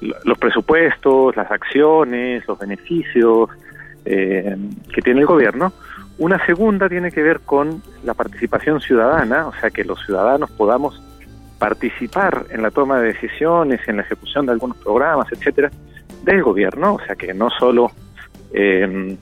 [0.00, 3.50] los presupuestos, las acciones, los beneficios
[4.04, 4.56] eh,
[4.94, 5.72] que tiene el gobierno
[6.18, 11.02] una segunda tiene que ver con la participación ciudadana, o sea, que los ciudadanos podamos
[11.58, 15.70] participar en la toma de decisiones, en la ejecución de algunos programas, etcétera,
[16.22, 17.90] del gobierno, o sea, que no solo
[18.52, 19.16] eh,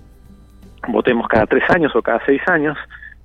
[0.88, 2.76] votemos cada tres años o cada seis años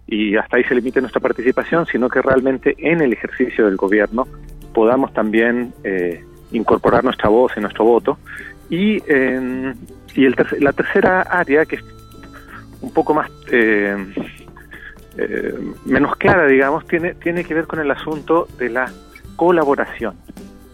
[0.07, 4.27] y hasta ahí se limite nuestra participación, sino que realmente en el ejercicio del gobierno
[4.73, 8.17] podamos también eh, incorporar nuestra voz y nuestro voto.
[8.69, 9.73] Y, eh,
[10.15, 11.83] y el la tercera área, que es
[12.81, 13.95] un poco más eh,
[15.17, 18.91] eh, menos clara, digamos, tiene, tiene que ver con el asunto de la
[19.35, 20.15] colaboración.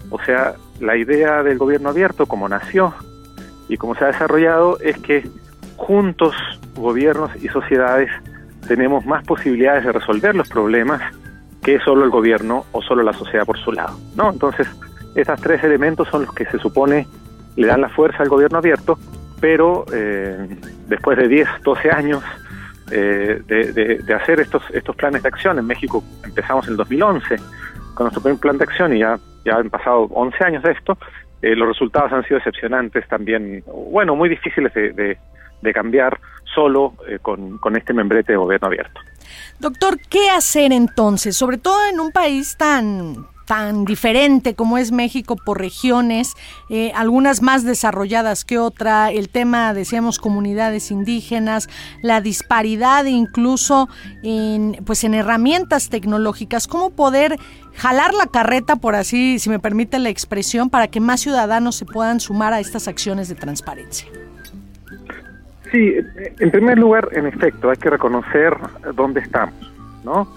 [0.09, 2.93] O sea, la idea del gobierno abierto, como nació
[3.67, 5.27] y como se ha desarrollado, es que
[5.77, 6.35] juntos,
[6.75, 8.09] gobiernos y sociedades,
[8.67, 11.01] tenemos más posibilidades de resolver los problemas
[11.61, 13.97] que solo el gobierno o solo la sociedad por su lado.
[14.15, 14.31] ¿no?
[14.31, 14.67] Entonces,
[15.15, 17.07] estos tres elementos son los que se supone
[17.55, 18.99] le dan la fuerza al gobierno abierto
[19.39, 20.47] pero eh,
[20.87, 22.23] después de 10, 12 años
[22.91, 27.35] eh, de, hacer estos, estos planes de acción, en México empezamos en el 2011
[27.93, 30.97] con nuestro primer plan de acción y ya, ya han pasado 11 años de esto,
[31.41, 35.17] eh, los resultados han sido decepcionantes también, bueno, muy difíciles de,
[35.73, 36.19] cambiar
[36.53, 36.93] solo
[37.23, 39.01] con este membrete de gobierno abierto.
[39.59, 41.35] Doctor, ¿qué hacer entonces?
[41.35, 46.33] Sobre todo en un país tan tan diferente como es México por regiones,
[46.69, 51.69] eh, algunas más desarrolladas que otra, el tema, decíamos, comunidades indígenas,
[52.01, 53.87] la disparidad incluso
[54.23, 57.37] en, pues en herramientas tecnológicas, cómo poder
[57.75, 61.85] jalar la carreta, por así, si me permite la expresión, para que más ciudadanos se
[61.85, 64.07] puedan sumar a estas acciones de transparencia.
[65.71, 65.93] Sí,
[66.39, 68.55] en primer lugar, en efecto, hay que reconocer
[68.93, 69.71] dónde estamos,
[70.03, 70.27] ¿no?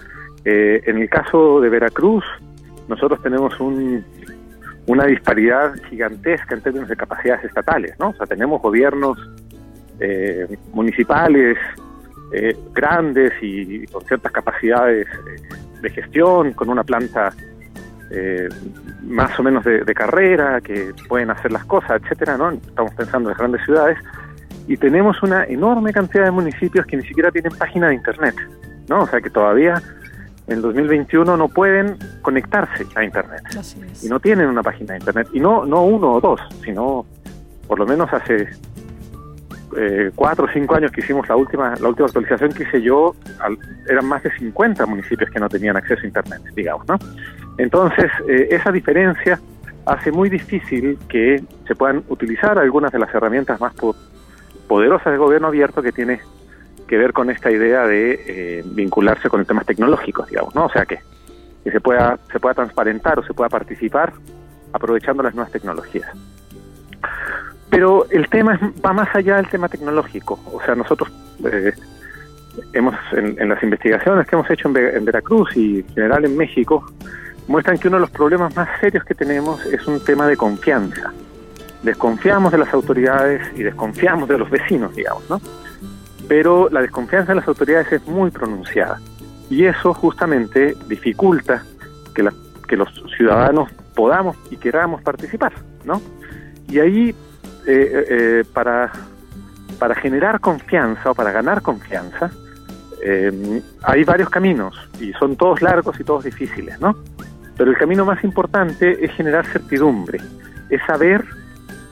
[0.45, 2.25] Eh, en el caso de Veracruz,
[2.89, 4.05] nosotros tenemos un,
[4.87, 8.09] una disparidad gigantesca en términos de capacidades estatales, ¿no?
[8.09, 9.19] O sea, tenemos gobiernos
[10.01, 11.59] eh, municipales
[12.33, 17.33] eh, grandes y con ciertas capacidades eh, de gestión, con una planta
[19.03, 22.53] más o menos de, carrera, que pueden hacer las cosas, etcétera, ¿no?
[22.53, 23.99] Estamos pensando en las grandes ciudades
[24.67, 28.35] y tenemos una enorme cantidad de municipios que ni siquiera tienen página de internet,
[28.89, 29.03] ¿no?
[29.03, 29.83] O sea, que todavía
[30.49, 33.43] en 2021 no pueden conectarse a Internet.
[34.03, 35.29] Y no tienen una página de Internet.
[35.33, 37.07] Y no, no uno o dos, sino
[37.67, 38.49] por lo menos hace
[39.77, 43.15] eh, cuatro o cinco años que hicimos la última, la última actualización que hice yo,
[43.89, 46.99] eran más de 50 municipios que no tenían acceso a Internet, digamos, ¿no?
[47.59, 49.39] Entonces, eh, esa diferencia
[49.85, 53.75] hace muy difícil que se puedan utilizar algunas de las herramientas más
[54.67, 56.21] poderosas del gobierno abierto que tiene
[56.89, 60.67] que ver con esta idea de eh, vincularse con temas tecnológicos, digamos, ¿no?
[60.67, 60.99] O sea, que,
[61.63, 64.13] que se pueda se pueda transparentar o se pueda participar
[64.73, 66.11] aprovechando las nuevas tecnologías.
[67.71, 70.41] Pero el tema va más allá del tema tecnológico.
[70.53, 71.11] O sea, nosotros
[71.45, 71.73] eh,
[72.73, 76.85] hemos en, las investigaciones que hemos hecho en, Veracruz y en general en México
[77.47, 81.13] muestran que uno de los problemas más serios que tenemos es un tema de confianza.
[81.83, 85.41] Desconfiamos de las autoridades y desconfiamos de los vecinos, digamos, ¿no?
[86.29, 89.01] Pero la desconfianza en las autoridades es muy pronunciada
[89.51, 91.65] y eso justamente dificulta
[92.15, 92.23] que,
[92.77, 95.53] los ciudadanos podamos y queramos participar,
[95.85, 96.03] ¿no?
[96.69, 97.15] Y ahí, eh,
[97.67, 98.93] eh, eh, para,
[99.79, 102.31] para generar confianza o para ganar confianza,
[103.85, 106.97] hay varios caminos y son todos largos y todos difíciles, ¿no?
[107.57, 110.19] Pero el camino más importante es generar certidumbre,
[110.69, 111.25] es saber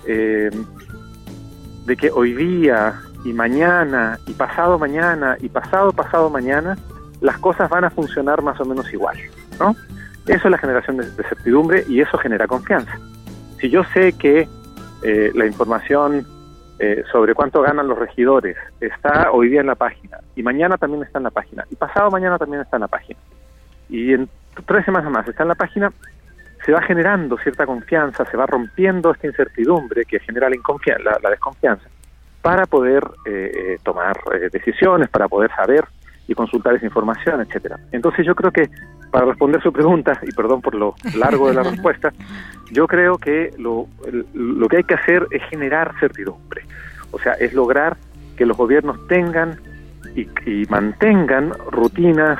[0.04, 6.78] de que hoy día y mañana y pasado mañana y pasado pasado mañana,
[7.20, 9.16] las cosas van a funcionar más o menos igual,
[9.58, 9.74] ¿no?
[10.26, 12.96] Eso es la generación de, certidumbre y eso genera confianza.
[13.60, 14.48] Si yo sé que
[15.02, 16.24] eh, la información
[16.78, 21.02] eh, sobre cuánto ganan los regidores está hoy día en la página y mañana también
[21.02, 23.18] está en la página y pasado mañana también está en la página
[23.88, 24.28] y en
[24.66, 25.92] tres semanas más está en la página,
[26.64, 31.88] se va generando cierta confianza, se va rompiendo esta incertidumbre que genera la, la desconfianza
[32.46, 35.84] para poder eh, eh, tomar eh, decisiones, para poder saber
[36.28, 37.76] y consultar esa información, etcétera.
[37.90, 38.70] Entonces yo creo que
[39.10, 42.12] para responder su pregunta, y perdón por lo largo de la respuesta,
[42.70, 43.88] yo creo que lo,
[44.32, 46.62] lo que hay que hacer es generar certidumbre.
[47.10, 47.96] O sea, es lograr
[48.36, 49.58] que los gobiernos tengan
[50.14, 52.38] y, y mantengan rutinas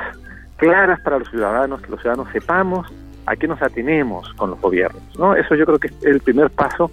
[0.55, 2.87] claras para los ciudadanos, que los ciudadanos sepamos
[3.25, 5.03] a qué nos atenemos con los gobiernos.
[5.19, 5.35] ¿no?
[5.35, 6.89] Eso yo creo que es el primer paso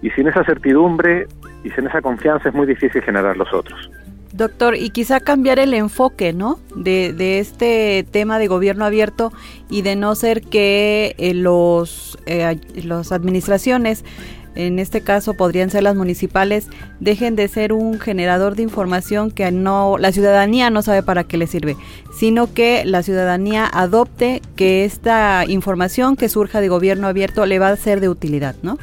[0.00, 1.26] y sin esa certidumbre
[1.64, 3.90] y sin esa confianza es muy difícil generar los otros.
[4.32, 6.58] Doctor, y quizá cambiar el enfoque, ¿no?
[6.74, 9.30] De, de este tema de gobierno abierto
[9.68, 14.06] y de no ser que eh, los eh, las administraciones,
[14.54, 19.50] en este caso podrían ser las municipales, dejen de ser un generador de información que
[19.50, 21.76] no la ciudadanía no sabe para qué le sirve,
[22.14, 27.68] sino que la ciudadanía adopte que esta información que surja de gobierno abierto le va
[27.68, 28.78] a ser de utilidad, ¿no?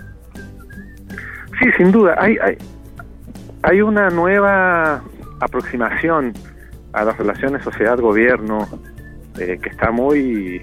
[1.60, 2.16] Sí, sin duda.
[2.18, 2.38] Hay,
[3.64, 5.04] hay, una nueva
[5.42, 6.34] aproximación
[6.94, 8.68] a las relaciones sociedad-gobierno
[9.38, 10.62] eh, que está muy,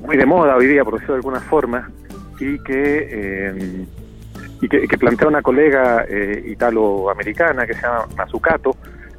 [0.00, 1.90] muy de moda hoy día, por decirlo de alguna forma,
[2.40, 3.86] y que, eh,
[4.62, 8.76] y que, plantea una colega eh, italoamericana que se llama Mazzucato,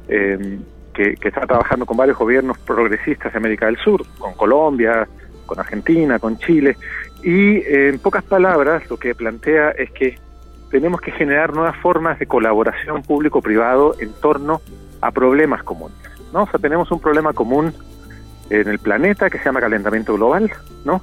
[0.08, 5.06] que, que está trabajando con varios gobiernos progresistas de América del Sur, con Colombia,
[5.44, 6.76] con Argentina, con Chile,
[7.22, 10.16] y en pocas palabras lo que plantea es que
[10.70, 14.60] tenemos que generar nuevas formas de colaboración público-privado en torno
[15.00, 15.96] a problemas comunes.
[16.32, 16.42] ¿no?
[16.42, 17.72] O sea, tenemos un problema común
[18.50, 20.50] en el planeta que se llama calentamiento global,
[20.84, 21.02] ¿no?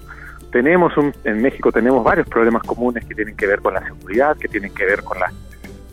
[0.52, 4.38] Tenemos un, en México tenemos varios problemas comunes que tienen que ver con la seguridad,
[4.38, 5.32] que tienen que ver con la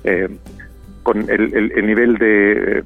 [0.05, 0.29] eh,
[1.03, 2.85] con el, nivel de,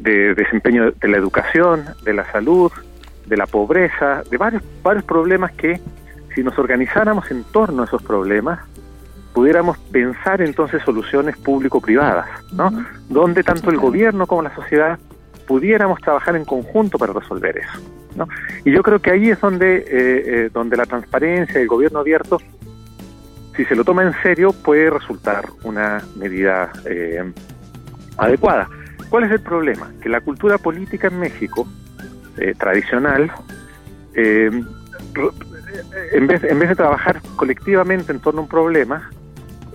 [0.00, 2.72] de, desempeño de la educación, de la salud,
[3.26, 5.80] de la pobreza, de varios varios problemas que
[6.34, 8.58] si nos organizáramos en torno a esos problemas
[9.34, 12.70] pudiéramos pensar entonces soluciones público-privadas, ¿no?
[13.08, 14.98] Donde tanto el gobierno como la sociedad
[15.48, 17.80] pudiéramos trabajar en conjunto para resolver eso,
[18.16, 18.28] ¿no?
[18.64, 21.98] Y yo creo que ahí es donde, eh, eh, donde la transparencia y el gobierno
[21.98, 22.40] abierto,
[23.56, 27.24] si se lo toma en serio, puede resultar una medida eh,
[28.16, 28.68] adecuada.
[29.10, 29.90] ¿Cuál es el problema?
[30.00, 31.66] Que la cultura política en México,
[32.58, 33.30] tradicional,
[34.14, 34.66] en,
[36.26, 39.08] vez, en vez de trabajar colectivamente en torno a un problema,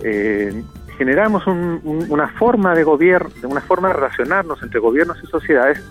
[0.02, 0.62] eh,
[0.98, 5.82] generamos una forma de gobierno, una forma de relacionarnos entre gobiernos y sociedades,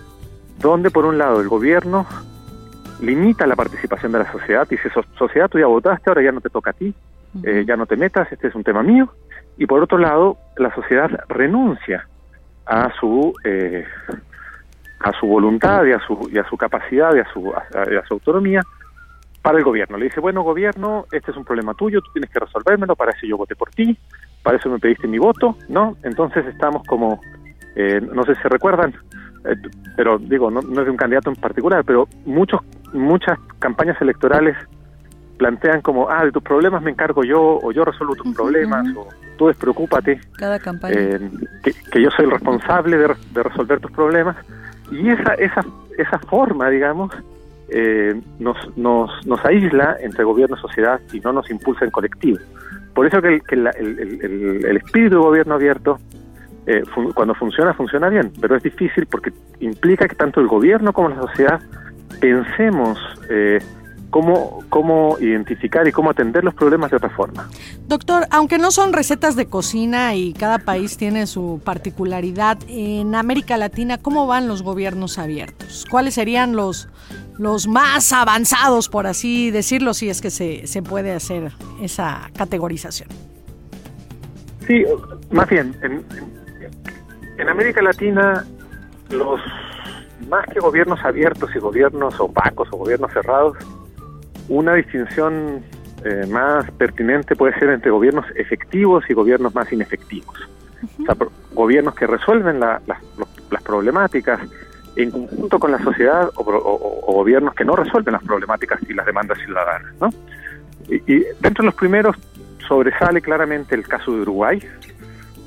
[0.58, 2.06] donde por un lado el gobierno
[3.00, 4.88] limita la participación de la sociedad, dice,
[5.18, 6.94] sociedad, tú ya votaste, ahora ya no te toca a ti,
[7.42, 9.12] eh, ya no te metas, este es un tema mío,
[9.56, 12.06] y por otro lado, la sociedad renuncia
[12.66, 13.84] a su eh,
[15.00, 18.14] a su voluntad y a su, y a su capacidad y a su, a su
[18.14, 18.62] autonomía
[19.42, 19.96] para el gobierno.
[19.96, 23.26] Le dice, bueno, gobierno, este es un problema tuyo, tú tienes que resolvérmelo, para eso
[23.26, 23.96] yo voté por ti,
[24.42, 25.96] para eso me pediste mi voto, ¿no?
[26.02, 27.20] Entonces estamos como,
[27.74, 28.94] eh, no sé si se recuerdan,
[29.44, 29.56] eh,
[29.96, 32.60] pero digo, no, es de un candidato en particular, pero muchos
[32.92, 34.56] muchas campañas electorales
[35.38, 39.08] plantean como, ah, de tus problemas me encargo yo, o yo resuelvo tus problemas, o
[39.38, 40.94] tú despreocúpate, Cada campaña.
[40.94, 41.30] Eh,
[41.62, 44.36] que, yo soy el responsable de, de resolver tus problemas.
[44.90, 45.64] Y esa, esa,
[45.96, 47.10] esa forma, digamos,
[47.70, 52.38] eh, nos, nos, nos aísla entre gobierno y sociedad y no nos impulsa en colectivo.
[52.94, 55.98] Por eso que el, el, espíritu de gobierno abierto,
[56.66, 56.82] eh,
[57.14, 61.22] cuando funciona, funciona bien, pero es difícil porque implica que tanto el gobierno como la
[61.22, 61.60] sociedad
[62.20, 62.98] pensemos
[63.30, 63.60] eh,
[64.10, 67.48] cómo, cómo identificar y cómo atender los problemas de otra forma.
[67.86, 73.56] Doctor, aunque no son recetas de cocina y cada país tiene su particularidad, en América
[73.56, 75.86] Latina, ¿cómo van los gobiernos abiertos?
[75.88, 76.88] ¿Cuáles serían los,
[77.40, 83.08] los más avanzados, por así decirlo, si es que se, se puede hacer esa categorización?
[84.66, 84.84] Sí,
[85.30, 86.04] más bien, en,
[87.38, 88.44] en América Latina
[89.08, 89.40] los
[90.28, 93.56] más que gobiernos abiertos y gobiernos opacos o gobiernos cerrados,
[94.50, 95.64] una distinción
[96.04, 100.36] eh, más pertinente puede ser entre gobiernos efectivos y gobiernos más inefectivos.
[101.00, 101.16] o sea,
[101.54, 104.40] gobiernos que resuelven las problemáticas
[104.96, 109.38] en conjunto con la sociedad o, gobiernos que no resuelven las problemáticas y las demandas
[109.38, 109.92] ciudadanas.
[110.00, 110.10] ¿no?
[110.88, 112.16] Y, dentro de los primeros
[112.66, 114.62] sobresale claramente el caso de Uruguay.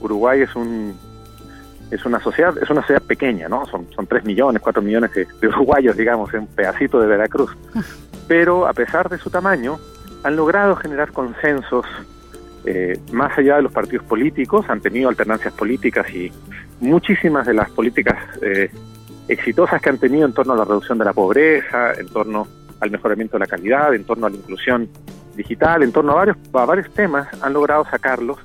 [0.02, 0.98] Uruguay es un
[1.91, 3.66] es una sociedad es una sociedad pequeña, ¿no?
[3.68, 7.56] Son son 3 millones, 4 millones de, de uruguayos, digamos, en un pedacito de Veracruz
[8.28, 9.80] pero a pesar de su tamaño,
[10.24, 11.86] han logrado generar consensos
[12.66, 16.32] eh, más allá de los partidos políticos, han tenido alternancias políticas y
[16.80, 18.72] muchísimas de las políticas eh,
[19.28, 22.47] exitosas que han tenido en torno a la reducción de la pobreza, en torno
[22.80, 24.89] al mejoramiento de la calidad, en torno a la inclusión
[25.36, 28.38] digital, en torno a varios, a varios temas, han logrado sacarlos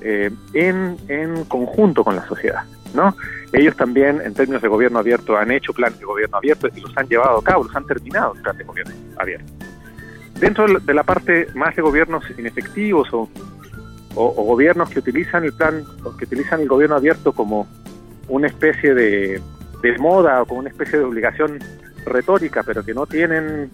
[0.00, 2.64] eh, en, en conjunto con la sociedad.
[2.94, 3.14] ¿no?
[3.52, 6.96] Ellos también, en términos de gobierno abierto, han hecho planes de gobierno abierto y los
[6.96, 9.52] han llevado a cabo, los han terminado el plan de gobierno abierto.
[10.40, 13.28] Dentro de la parte más de gobiernos inefectivos o,
[14.14, 15.84] gobiernos que utilizan el plan,
[16.18, 17.66] que utilizan el gobierno abierto como
[18.28, 19.40] una especie de,
[19.98, 21.58] moda o como una especie de obligación
[22.04, 23.70] retórica, pero que no tienen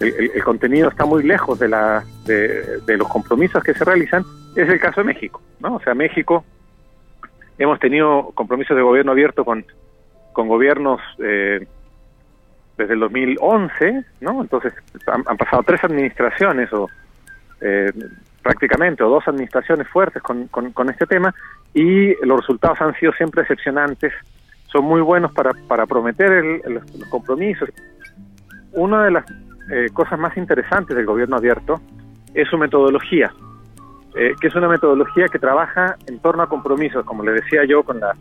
[0.00, 4.68] el, contenido está muy lejos de, la, de, de, los compromisos que se realizan, es
[4.68, 5.76] el caso de México, ¿no?
[5.76, 6.44] O sea, México
[7.58, 9.64] hemos tenido compromisos de gobierno abierto con,
[10.32, 11.66] con gobiernos eh,
[12.76, 14.42] desde el 2011, ¿no?
[14.42, 14.74] Entonces
[15.06, 16.88] han, pasado tres administraciones o
[17.60, 17.90] eh,
[18.42, 21.34] prácticamente o dos administraciones fuertes con, con, este tema
[21.74, 24.12] y los resultados han sido siempre excepcionantes,
[24.70, 27.68] son muy buenos para, para prometer los compromisos.
[28.72, 29.24] Una de las
[29.70, 31.80] eh, cosas más interesantes del gobierno abierto
[32.34, 33.32] es su metodología.
[34.18, 37.82] Eh, que es una metodología que trabaja en torno a compromisos, como le decía yo
[37.82, 38.16] con la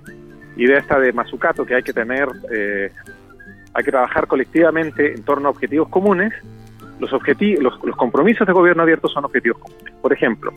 [0.57, 2.91] idea esta de Mazucato, que hay que tener, eh,
[3.73, 6.33] hay que trabajar colectivamente en torno a objetivos comunes.
[6.99, 9.93] Los, objetivos, los, compromisos de gobierno abierto son objetivos comunes.
[10.01, 10.51] Por ejemplo,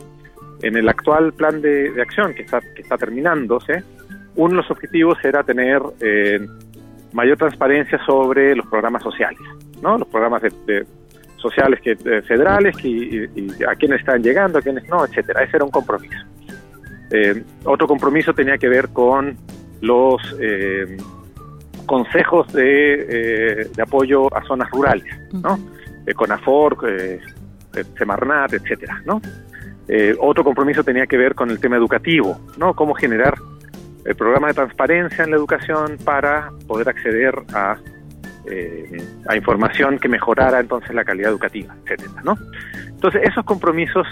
[0.61, 3.83] en el actual plan de, acción que está, que está terminándose,
[4.39, 6.39] uno de los objetivos era tener eh,
[7.11, 9.39] mayor transparencia sobre los programas sociales,
[9.81, 9.97] ¿no?
[9.97, 10.85] Los programas de,
[11.35, 13.25] sociales que federales y,
[13.67, 15.43] a quienes están llegando, a quienes no, etcétera.
[15.43, 16.17] Ese era un compromiso.
[17.11, 19.35] Eh, otro compromiso tenía que ver con
[19.81, 20.95] los eh,
[21.85, 25.59] consejos de, de, apoyo a zonas rurales, ¿no?
[26.15, 26.77] CONAFOR,
[27.97, 29.21] Semarnat, etcétera, ¿no?
[30.19, 32.75] otro compromiso tenía que ver con el tema educativo, ¿no?
[32.75, 33.33] Cómo generar
[34.09, 37.77] el programa de transparencia en la educación para poder acceder a
[38.49, 42.35] eh, a información que mejorara entonces la calidad educativa, etcétera, ¿no?
[42.87, 44.07] Entonces esos compromisos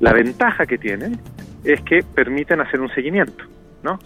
[0.00, 1.18] la ventaja que tienen
[1.64, 3.44] es que permiten hacer un seguimiento,
[3.82, 3.98] ¿no?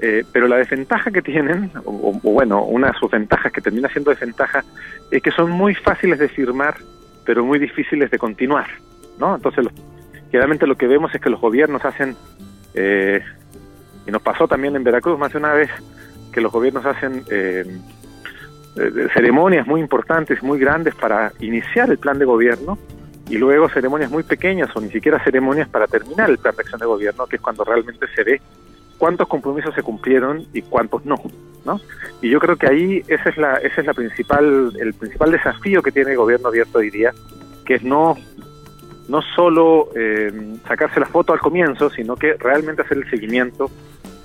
[0.00, 4.10] Eh, pero la desventaja que tienen, o, bueno, una de sus ventajas que termina siendo
[4.10, 4.64] desventaja,
[5.10, 6.76] es que son muy fáciles de firmar,
[7.24, 8.66] pero muy difíciles de continuar,
[9.18, 9.36] ¿no?
[9.36, 9.66] Entonces,
[10.30, 12.16] generalmente lo que vemos es que los gobiernos hacen,
[12.74, 13.22] eh,
[14.06, 15.70] y nos pasó también en Veracruz más de una vez,
[16.32, 17.64] que los gobiernos hacen eh,
[19.14, 22.78] ceremonias muy importantes, muy grandes para iniciar el plan de gobierno,
[23.28, 26.80] y luego ceremonias muy pequeñas o ni siquiera ceremonias para terminar el plan de acción
[26.80, 28.42] de gobierno, que es cuando realmente se ve
[28.98, 31.16] cuántos compromisos se cumplieron y cuántos no,
[31.64, 31.80] ¿no?
[32.20, 35.82] Y yo creo que ahí ese es la ese es la principal el principal desafío
[35.82, 37.12] que tiene el gobierno abierto hoy día,
[37.64, 38.16] que es no
[39.12, 40.32] no solo eh,
[40.66, 43.70] sacarse la foto al comienzo, sino que realmente hacer el seguimiento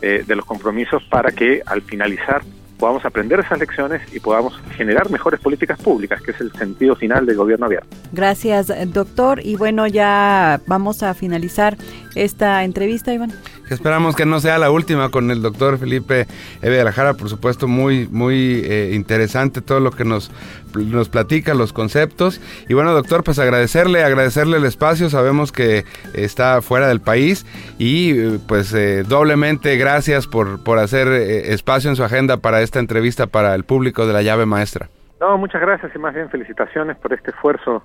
[0.01, 2.41] eh, de los compromisos para que al finalizar
[2.79, 7.25] podamos aprender esas lecciones y podamos generar mejores políticas públicas, que es el sentido final
[7.25, 7.87] del gobierno abierto.
[8.13, 9.41] Gracias, doctor.
[9.43, 11.75] Y bueno, ya vamos a finalizar
[12.15, 13.33] esta entrevista, Iván.
[13.69, 16.27] Esperamos que no sea la última con el doctor Felipe
[16.61, 20.31] Eve Alajara, por supuesto, muy, muy eh, interesante todo lo que nos,
[20.75, 22.41] nos platica, los conceptos.
[22.67, 27.45] Y bueno, doctor, pues agradecerle, agradecerle el espacio, sabemos que está fuera del país
[27.77, 32.79] y eh, pues eh, doblemente gracias por, por hacer espacio en su agenda para esta
[32.79, 34.89] entrevista para el público de la llave maestra.
[35.19, 37.83] No, muchas gracias y más bien felicitaciones por este esfuerzo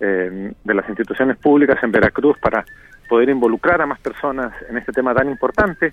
[0.00, 2.64] de las instituciones públicas en Veracruz para
[3.10, 5.92] poder involucrar a más personas en este tema tan importante,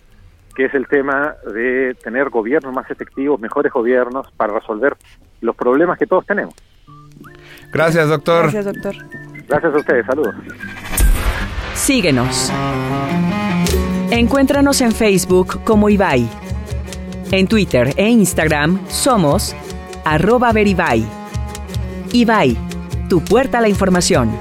[0.56, 4.96] que es el tema de tener gobiernos más efectivos, mejores gobiernos para resolver
[5.42, 6.54] los problemas que todos tenemos.
[7.72, 8.44] Gracias, doctor.
[8.44, 8.96] Gracias, doctor.
[9.48, 10.36] Gracias a ustedes, saludos.
[11.74, 12.52] Síguenos.
[14.12, 16.28] Encuéntranos en Facebook como Ibai.
[17.32, 19.56] En Twitter e Instagram somos
[20.06, 21.06] arroba veribai.
[22.14, 22.58] Ibai,
[23.10, 24.32] tu puerta a la información.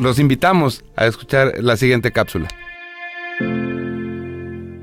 [0.00, 2.48] los invitamos a escuchar la siguiente cápsula.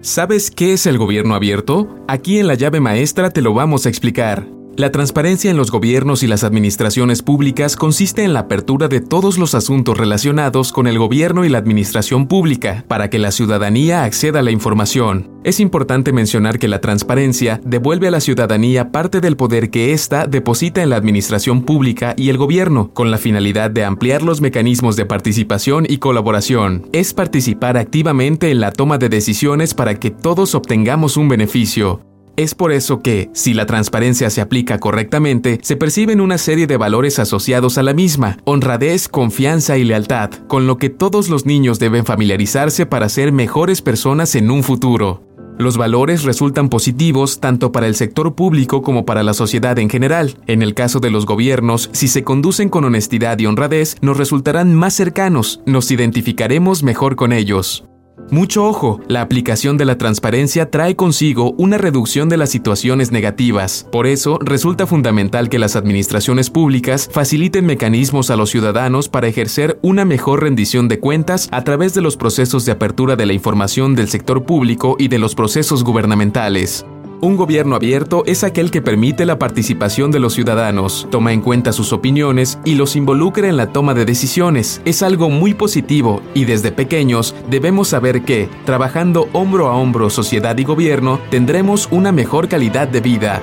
[0.06, 1.95] ¿Sabes qué es el gobierno abierto?
[2.08, 4.55] Aquí en la llave maestra te lo vamos a explicar.
[4.78, 9.38] La transparencia en los gobiernos y las administraciones públicas consiste en la apertura de todos
[9.38, 14.40] los asuntos relacionados con el gobierno y la administración pública para que la ciudadanía acceda
[14.40, 15.32] a la información.
[15.46, 20.28] Es importante mencionar que la transparencia devuelve a la ciudadanía parte del poder que ésta
[20.28, 24.98] deposita en la administración pública y el gobierno, con la finalidad de ampliar los mecanismos
[24.98, 26.90] de participación y colaboración.
[26.92, 32.02] Es participar activamente en la toma de decisiones para que todos obtengamos un beneficio.
[32.38, 36.76] Es por eso que, si la transparencia se aplica correctamente, se perciben una serie de
[36.76, 41.80] valores asociados a la misma, honradez, confianza y lealtad, con lo que todos los niños
[41.80, 45.24] deben familiarizarse para ser mejores personas en un futuro.
[45.58, 50.38] Los valores resultan positivos tanto para el sector público como para la sociedad en general.
[50.48, 54.76] En el caso de los gobiernos, si se conducen con honestidad y honradez, nos resultarán
[54.76, 57.86] más cercanos, nos identificaremos mejor con ellos.
[58.32, 63.88] Mucho ojo, la aplicación de la transparencia trae consigo una reducción de las situaciones negativas.
[63.91, 69.78] Por eso, resulta fundamental que las administraciones públicas faciliten mecanismos a los ciudadanos para ejercer
[69.84, 73.95] una mejor rendición de cuentas a través de los procesos de apertura de la información
[73.95, 76.86] del sector público y de los procesos gubernamentales.
[77.26, 81.74] Un gobierno abierto es aquel que permite la participación de los ciudadanos, toma en cuenta
[81.74, 84.80] sus opiniones y los involucra en la toma de decisiones.
[84.86, 90.56] Es algo muy positivo y desde pequeños debemos saber que, trabajando hombro a hombro sociedad
[90.60, 93.42] y gobierno, tendremos una mejor calidad de vida.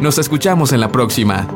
[0.00, 1.46] Nos escuchamos en la próxima.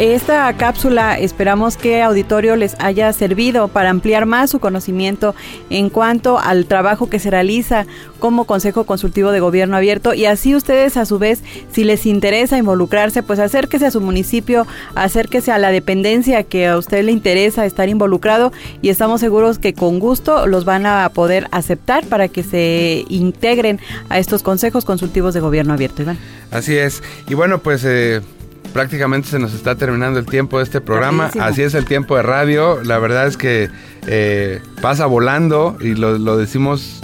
[0.00, 5.34] Esta cápsula esperamos que auditorio les haya servido para ampliar más su conocimiento
[5.68, 7.84] en cuanto al trabajo que se realiza
[8.18, 12.56] como Consejo Consultivo de Gobierno Abierto y así ustedes a su vez, si les interesa
[12.56, 17.66] involucrarse, pues acérquese a su municipio, acérquese a la dependencia que a usted le interesa
[17.66, 22.42] estar involucrado y estamos seguros que con gusto los van a poder aceptar para que
[22.42, 26.00] se integren a estos consejos consultivos de Gobierno Abierto.
[26.00, 26.16] Iván.
[26.50, 27.02] Así es.
[27.28, 27.84] Y bueno, pues...
[27.84, 28.22] Eh
[28.72, 31.30] prácticamente se nos está terminando el tiempo de este programa.
[31.40, 32.82] Así es el tiempo de radio.
[32.82, 33.70] La verdad es que
[34.06, 37.00] eh, pasa volando y lo, lo decimos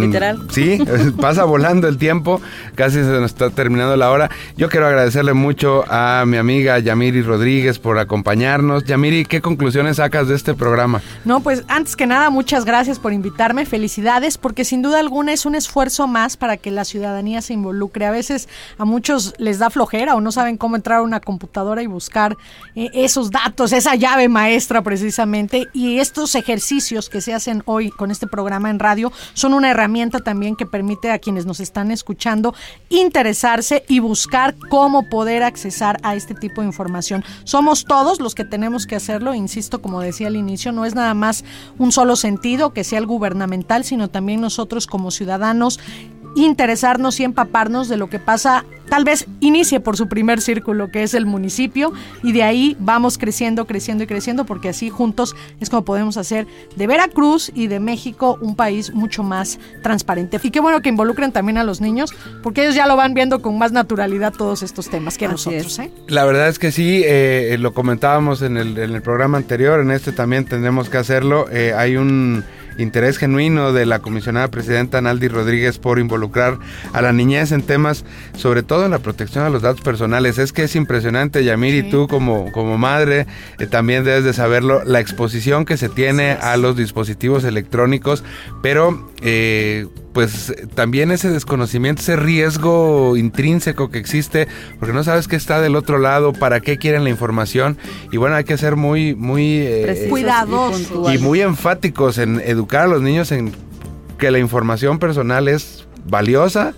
[0.00, 0.42] Literal.
[0.50, 0.78] Sí,
[1.20, 2.40] pasa volando el tiempo,
[2.74, 4.30] casi se nos está terminando la hora.
[4.56, 8.84] Yo quiero agradecerle mucho a mi amiga Yamiri Rodríguez por acompañarnos.
[8.84, 11.02] Yamiri, ¿qué conclusiones sacas de este programa?
[11.24, 15.46] No, pues antes que nada, muchas gracias por invitarme, felicidades, porque sin duda alguna es
[15.46, 18.06] un esfuerzo más para que la ciudadanía se involucre.
[18.06, 21.82] A veces a muchos les da flojera o no saben cómo entrar a una computadora
[21.82, 22.36] y buscar
[22.74, 28.10] eh, esos datos, esa llave maestra precisamente, y estos ejercicios que se hacen hoy con
[28.10, 29.83] este programa en radio son una herramienta
[30.22, 32.54] también que permite a quienes nos están escuchando
[32.88, 37.24] interesarse y buscar cómo poder accesar a este tipo de información.
[37.44, 41.14] Somos todos los que tenemos que hacerlo, insisto, como decía al inicio, no es nada
[41.14, 41.44] más
[41.78, 45.78] un solo sentido que sea el gubernamental, sino también nosotros como ciudadanos
[46.34, 51.02] interesarnos y empaparnos de lo que pasa, tal vez inicie por su primer círculo, que
[51.02, 55.70] es el municipio, y de ahí vamos creciendo, creciendo y creciendo, porque así juntos es
[55.70, 60.38] como podemos hacer de Veracruz y de México un país mucho más transparente.
[60.42, 63.40] Y qué bueno que involucren también a los niños, porque ellos ya lo van viendo
[63.40, 65.78] con más naturalidad todos estos temas que nosotros.
[65.78, 65.90] ¿eh?
[66.08, 69.90] La verdad es que sí, eh, lo comentábamos en el, en el, programa anterior, en
[69.90, 71.46] este también tendremos que hacerlo.
[71.50, 72.44] Eh, hay un
[72.78, 76.58] interés genuino de la comisionada presidenta Naldi Rodríguez por involucrar
[76.92, 78.04] a la niñez en temas,
[78.36, 80.38] sobre todo en la protección de los datos personales.
[80.38, 83.26] Es que es impresionante, Yamir, y tú como, como madre
[83.58, 88.24] eh, también debes de saberlo, la exposición que se tiene a los dispositivos electrónicos,
[88.62, 94.46] pero eh, pues también ese desconocimiento, ese riesgo intrínseco que existe,
[94.78, 97.78] porque no sabes qué está del otro lado, para qué quieren la información,
[98.12, 101.12] y bueno, hay que ser muy, muy eh, cuidadosos.
[101.12, 103.52] y, muy enfáticos en educar a los niños en
[104.18, 106.74] que la información personal es valiosa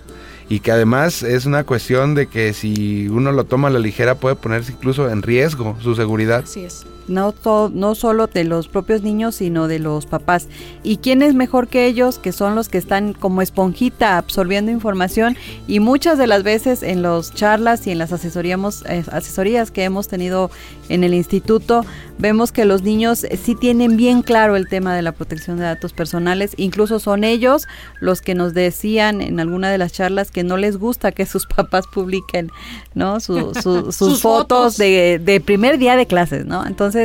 [0.47, 4.15] y que además es una cuestión de que si uno lo toma a la ligera
[4.15, 6.45] puede ponerse incluso en riesgo su seguridad.
[6.45, 7.33] Así es no,
[7.73, 10.47] no solo de los propios niños, sino de los papás.
[10.83, 12.19] ¿Y quién es mejor que ellos?
[12.19, 15.37] Que son los que están como esponjita absorbiendo información
[15.67, 19.83] y muchas de las veces en las charlas y en las asesorías, eh, asesorías que
[19.83, 20.51] hemos tenido
[20.89, 21.85] en el instituto,
[22.17, 25.93] vemos que los niños sí tienen bien claro el tema de la protección de datos
[25.93, 27.67] personales, incluso son ellos
[27.99, 31.45] los que nos decían en alguna de las charlas que no les gusta que sus
[31.55, 32.51] papás publiquen
[32.93, 33.19] ¿no?
[33.19, 36.65] sus, fotos, De, de primer día de clases, ¿no?
[36.65, 36.96] Entonces,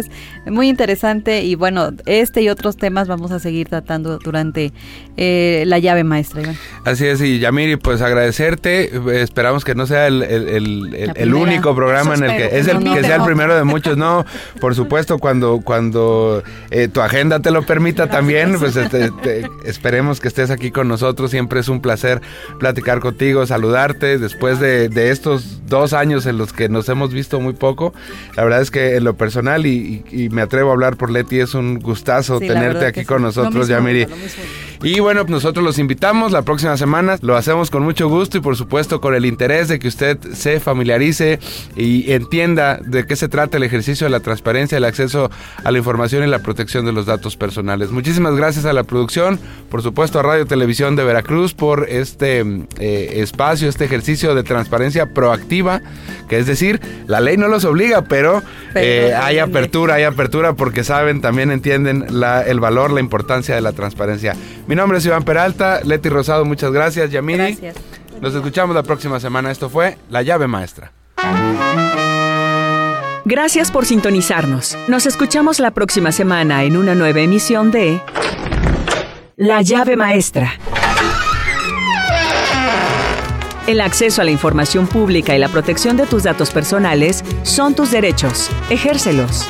[0.47, 4.72] muy interesante y bueno, este y otros temas vamos a seguir tratando durante
[5.16, 6.55] eh, la llave maestra.
[6.84, 8.90] Así es, y Yamiri, pues agradecerte.
[9.20, 13.16] Esperamos que no sea el, el, único programa en el que es el que sea
[13.16, 13.97] el primero de muchos.
[13.97, 14.24] No,
[14.61, 19.11] por supuesto, cuando cuando eh, tu agenda te lo permita también, pues este,
[19.64, 21.30] esperemos que estés aquí con nosotros.
[21.30, 22.20] Siempre es un placer
[22.59, 27.40] platicar contigo, saludarte después de, de estos dos años en los que nos hemos visto
[27.40, 27.93] muy poco.
[28.36, 31.41] La verdad es que en lo personal y, y, me atrevo a hablar por Leti,
[31.41, 34.07] es un gustazo tenerte aquí con nosotros, Yamiri.
[34.85, 38.57] Y bueno, nosotros los invitamos la próxima semana, lo hacemos con mucho gusto y por
[38.57, 41.39] supuesto con el interés de que usted se familiarice
[41.76, 45.30] y entienda de qué se trata el ejercicio de la transparencia, el acceso
[45.62, 47.93] a la información y la protección de los datos personales.
[47.93, 49.39] Muchísimas gracias a la producción,
[49.70, 52.41] por supuesto a Radio Televisión de Veracruz por este
[52.80, 55.80] eh, espacio, este ejercicio de transparencia proactiva,
[56.28, 58.43] que es decir, la ley no los obliga, pero,
[58.74, 63.61] eh, hay apertura, hay apertura porque saben, también entienden la, el valor, la importancia de
[63.61, 64.35] la transparencia.
[64.73, 67.57] Mi nombre es Iván Peralta, Leti Rosado, muchas gracias, Yamini.
[67.57, 67.77] Gracias.
[68.23, 69.51] Nos escuchamos la próxima semana.
[69.51, 70.93] Esto fue La Llave Maestra.
[73.27, 74.79] Gracias por sintonizarnos.
[74.89, 78.01] Nos escuchamos la próxima semana en una nueva emisión de
[79.37, 80.55] La Llave Maestra.
[83.66, 87.91] El acceso a la información pública y la protección de tus datos personales son tus
[87.91, 88.49] derechos.
[88.70, 89.47] Ejércelos.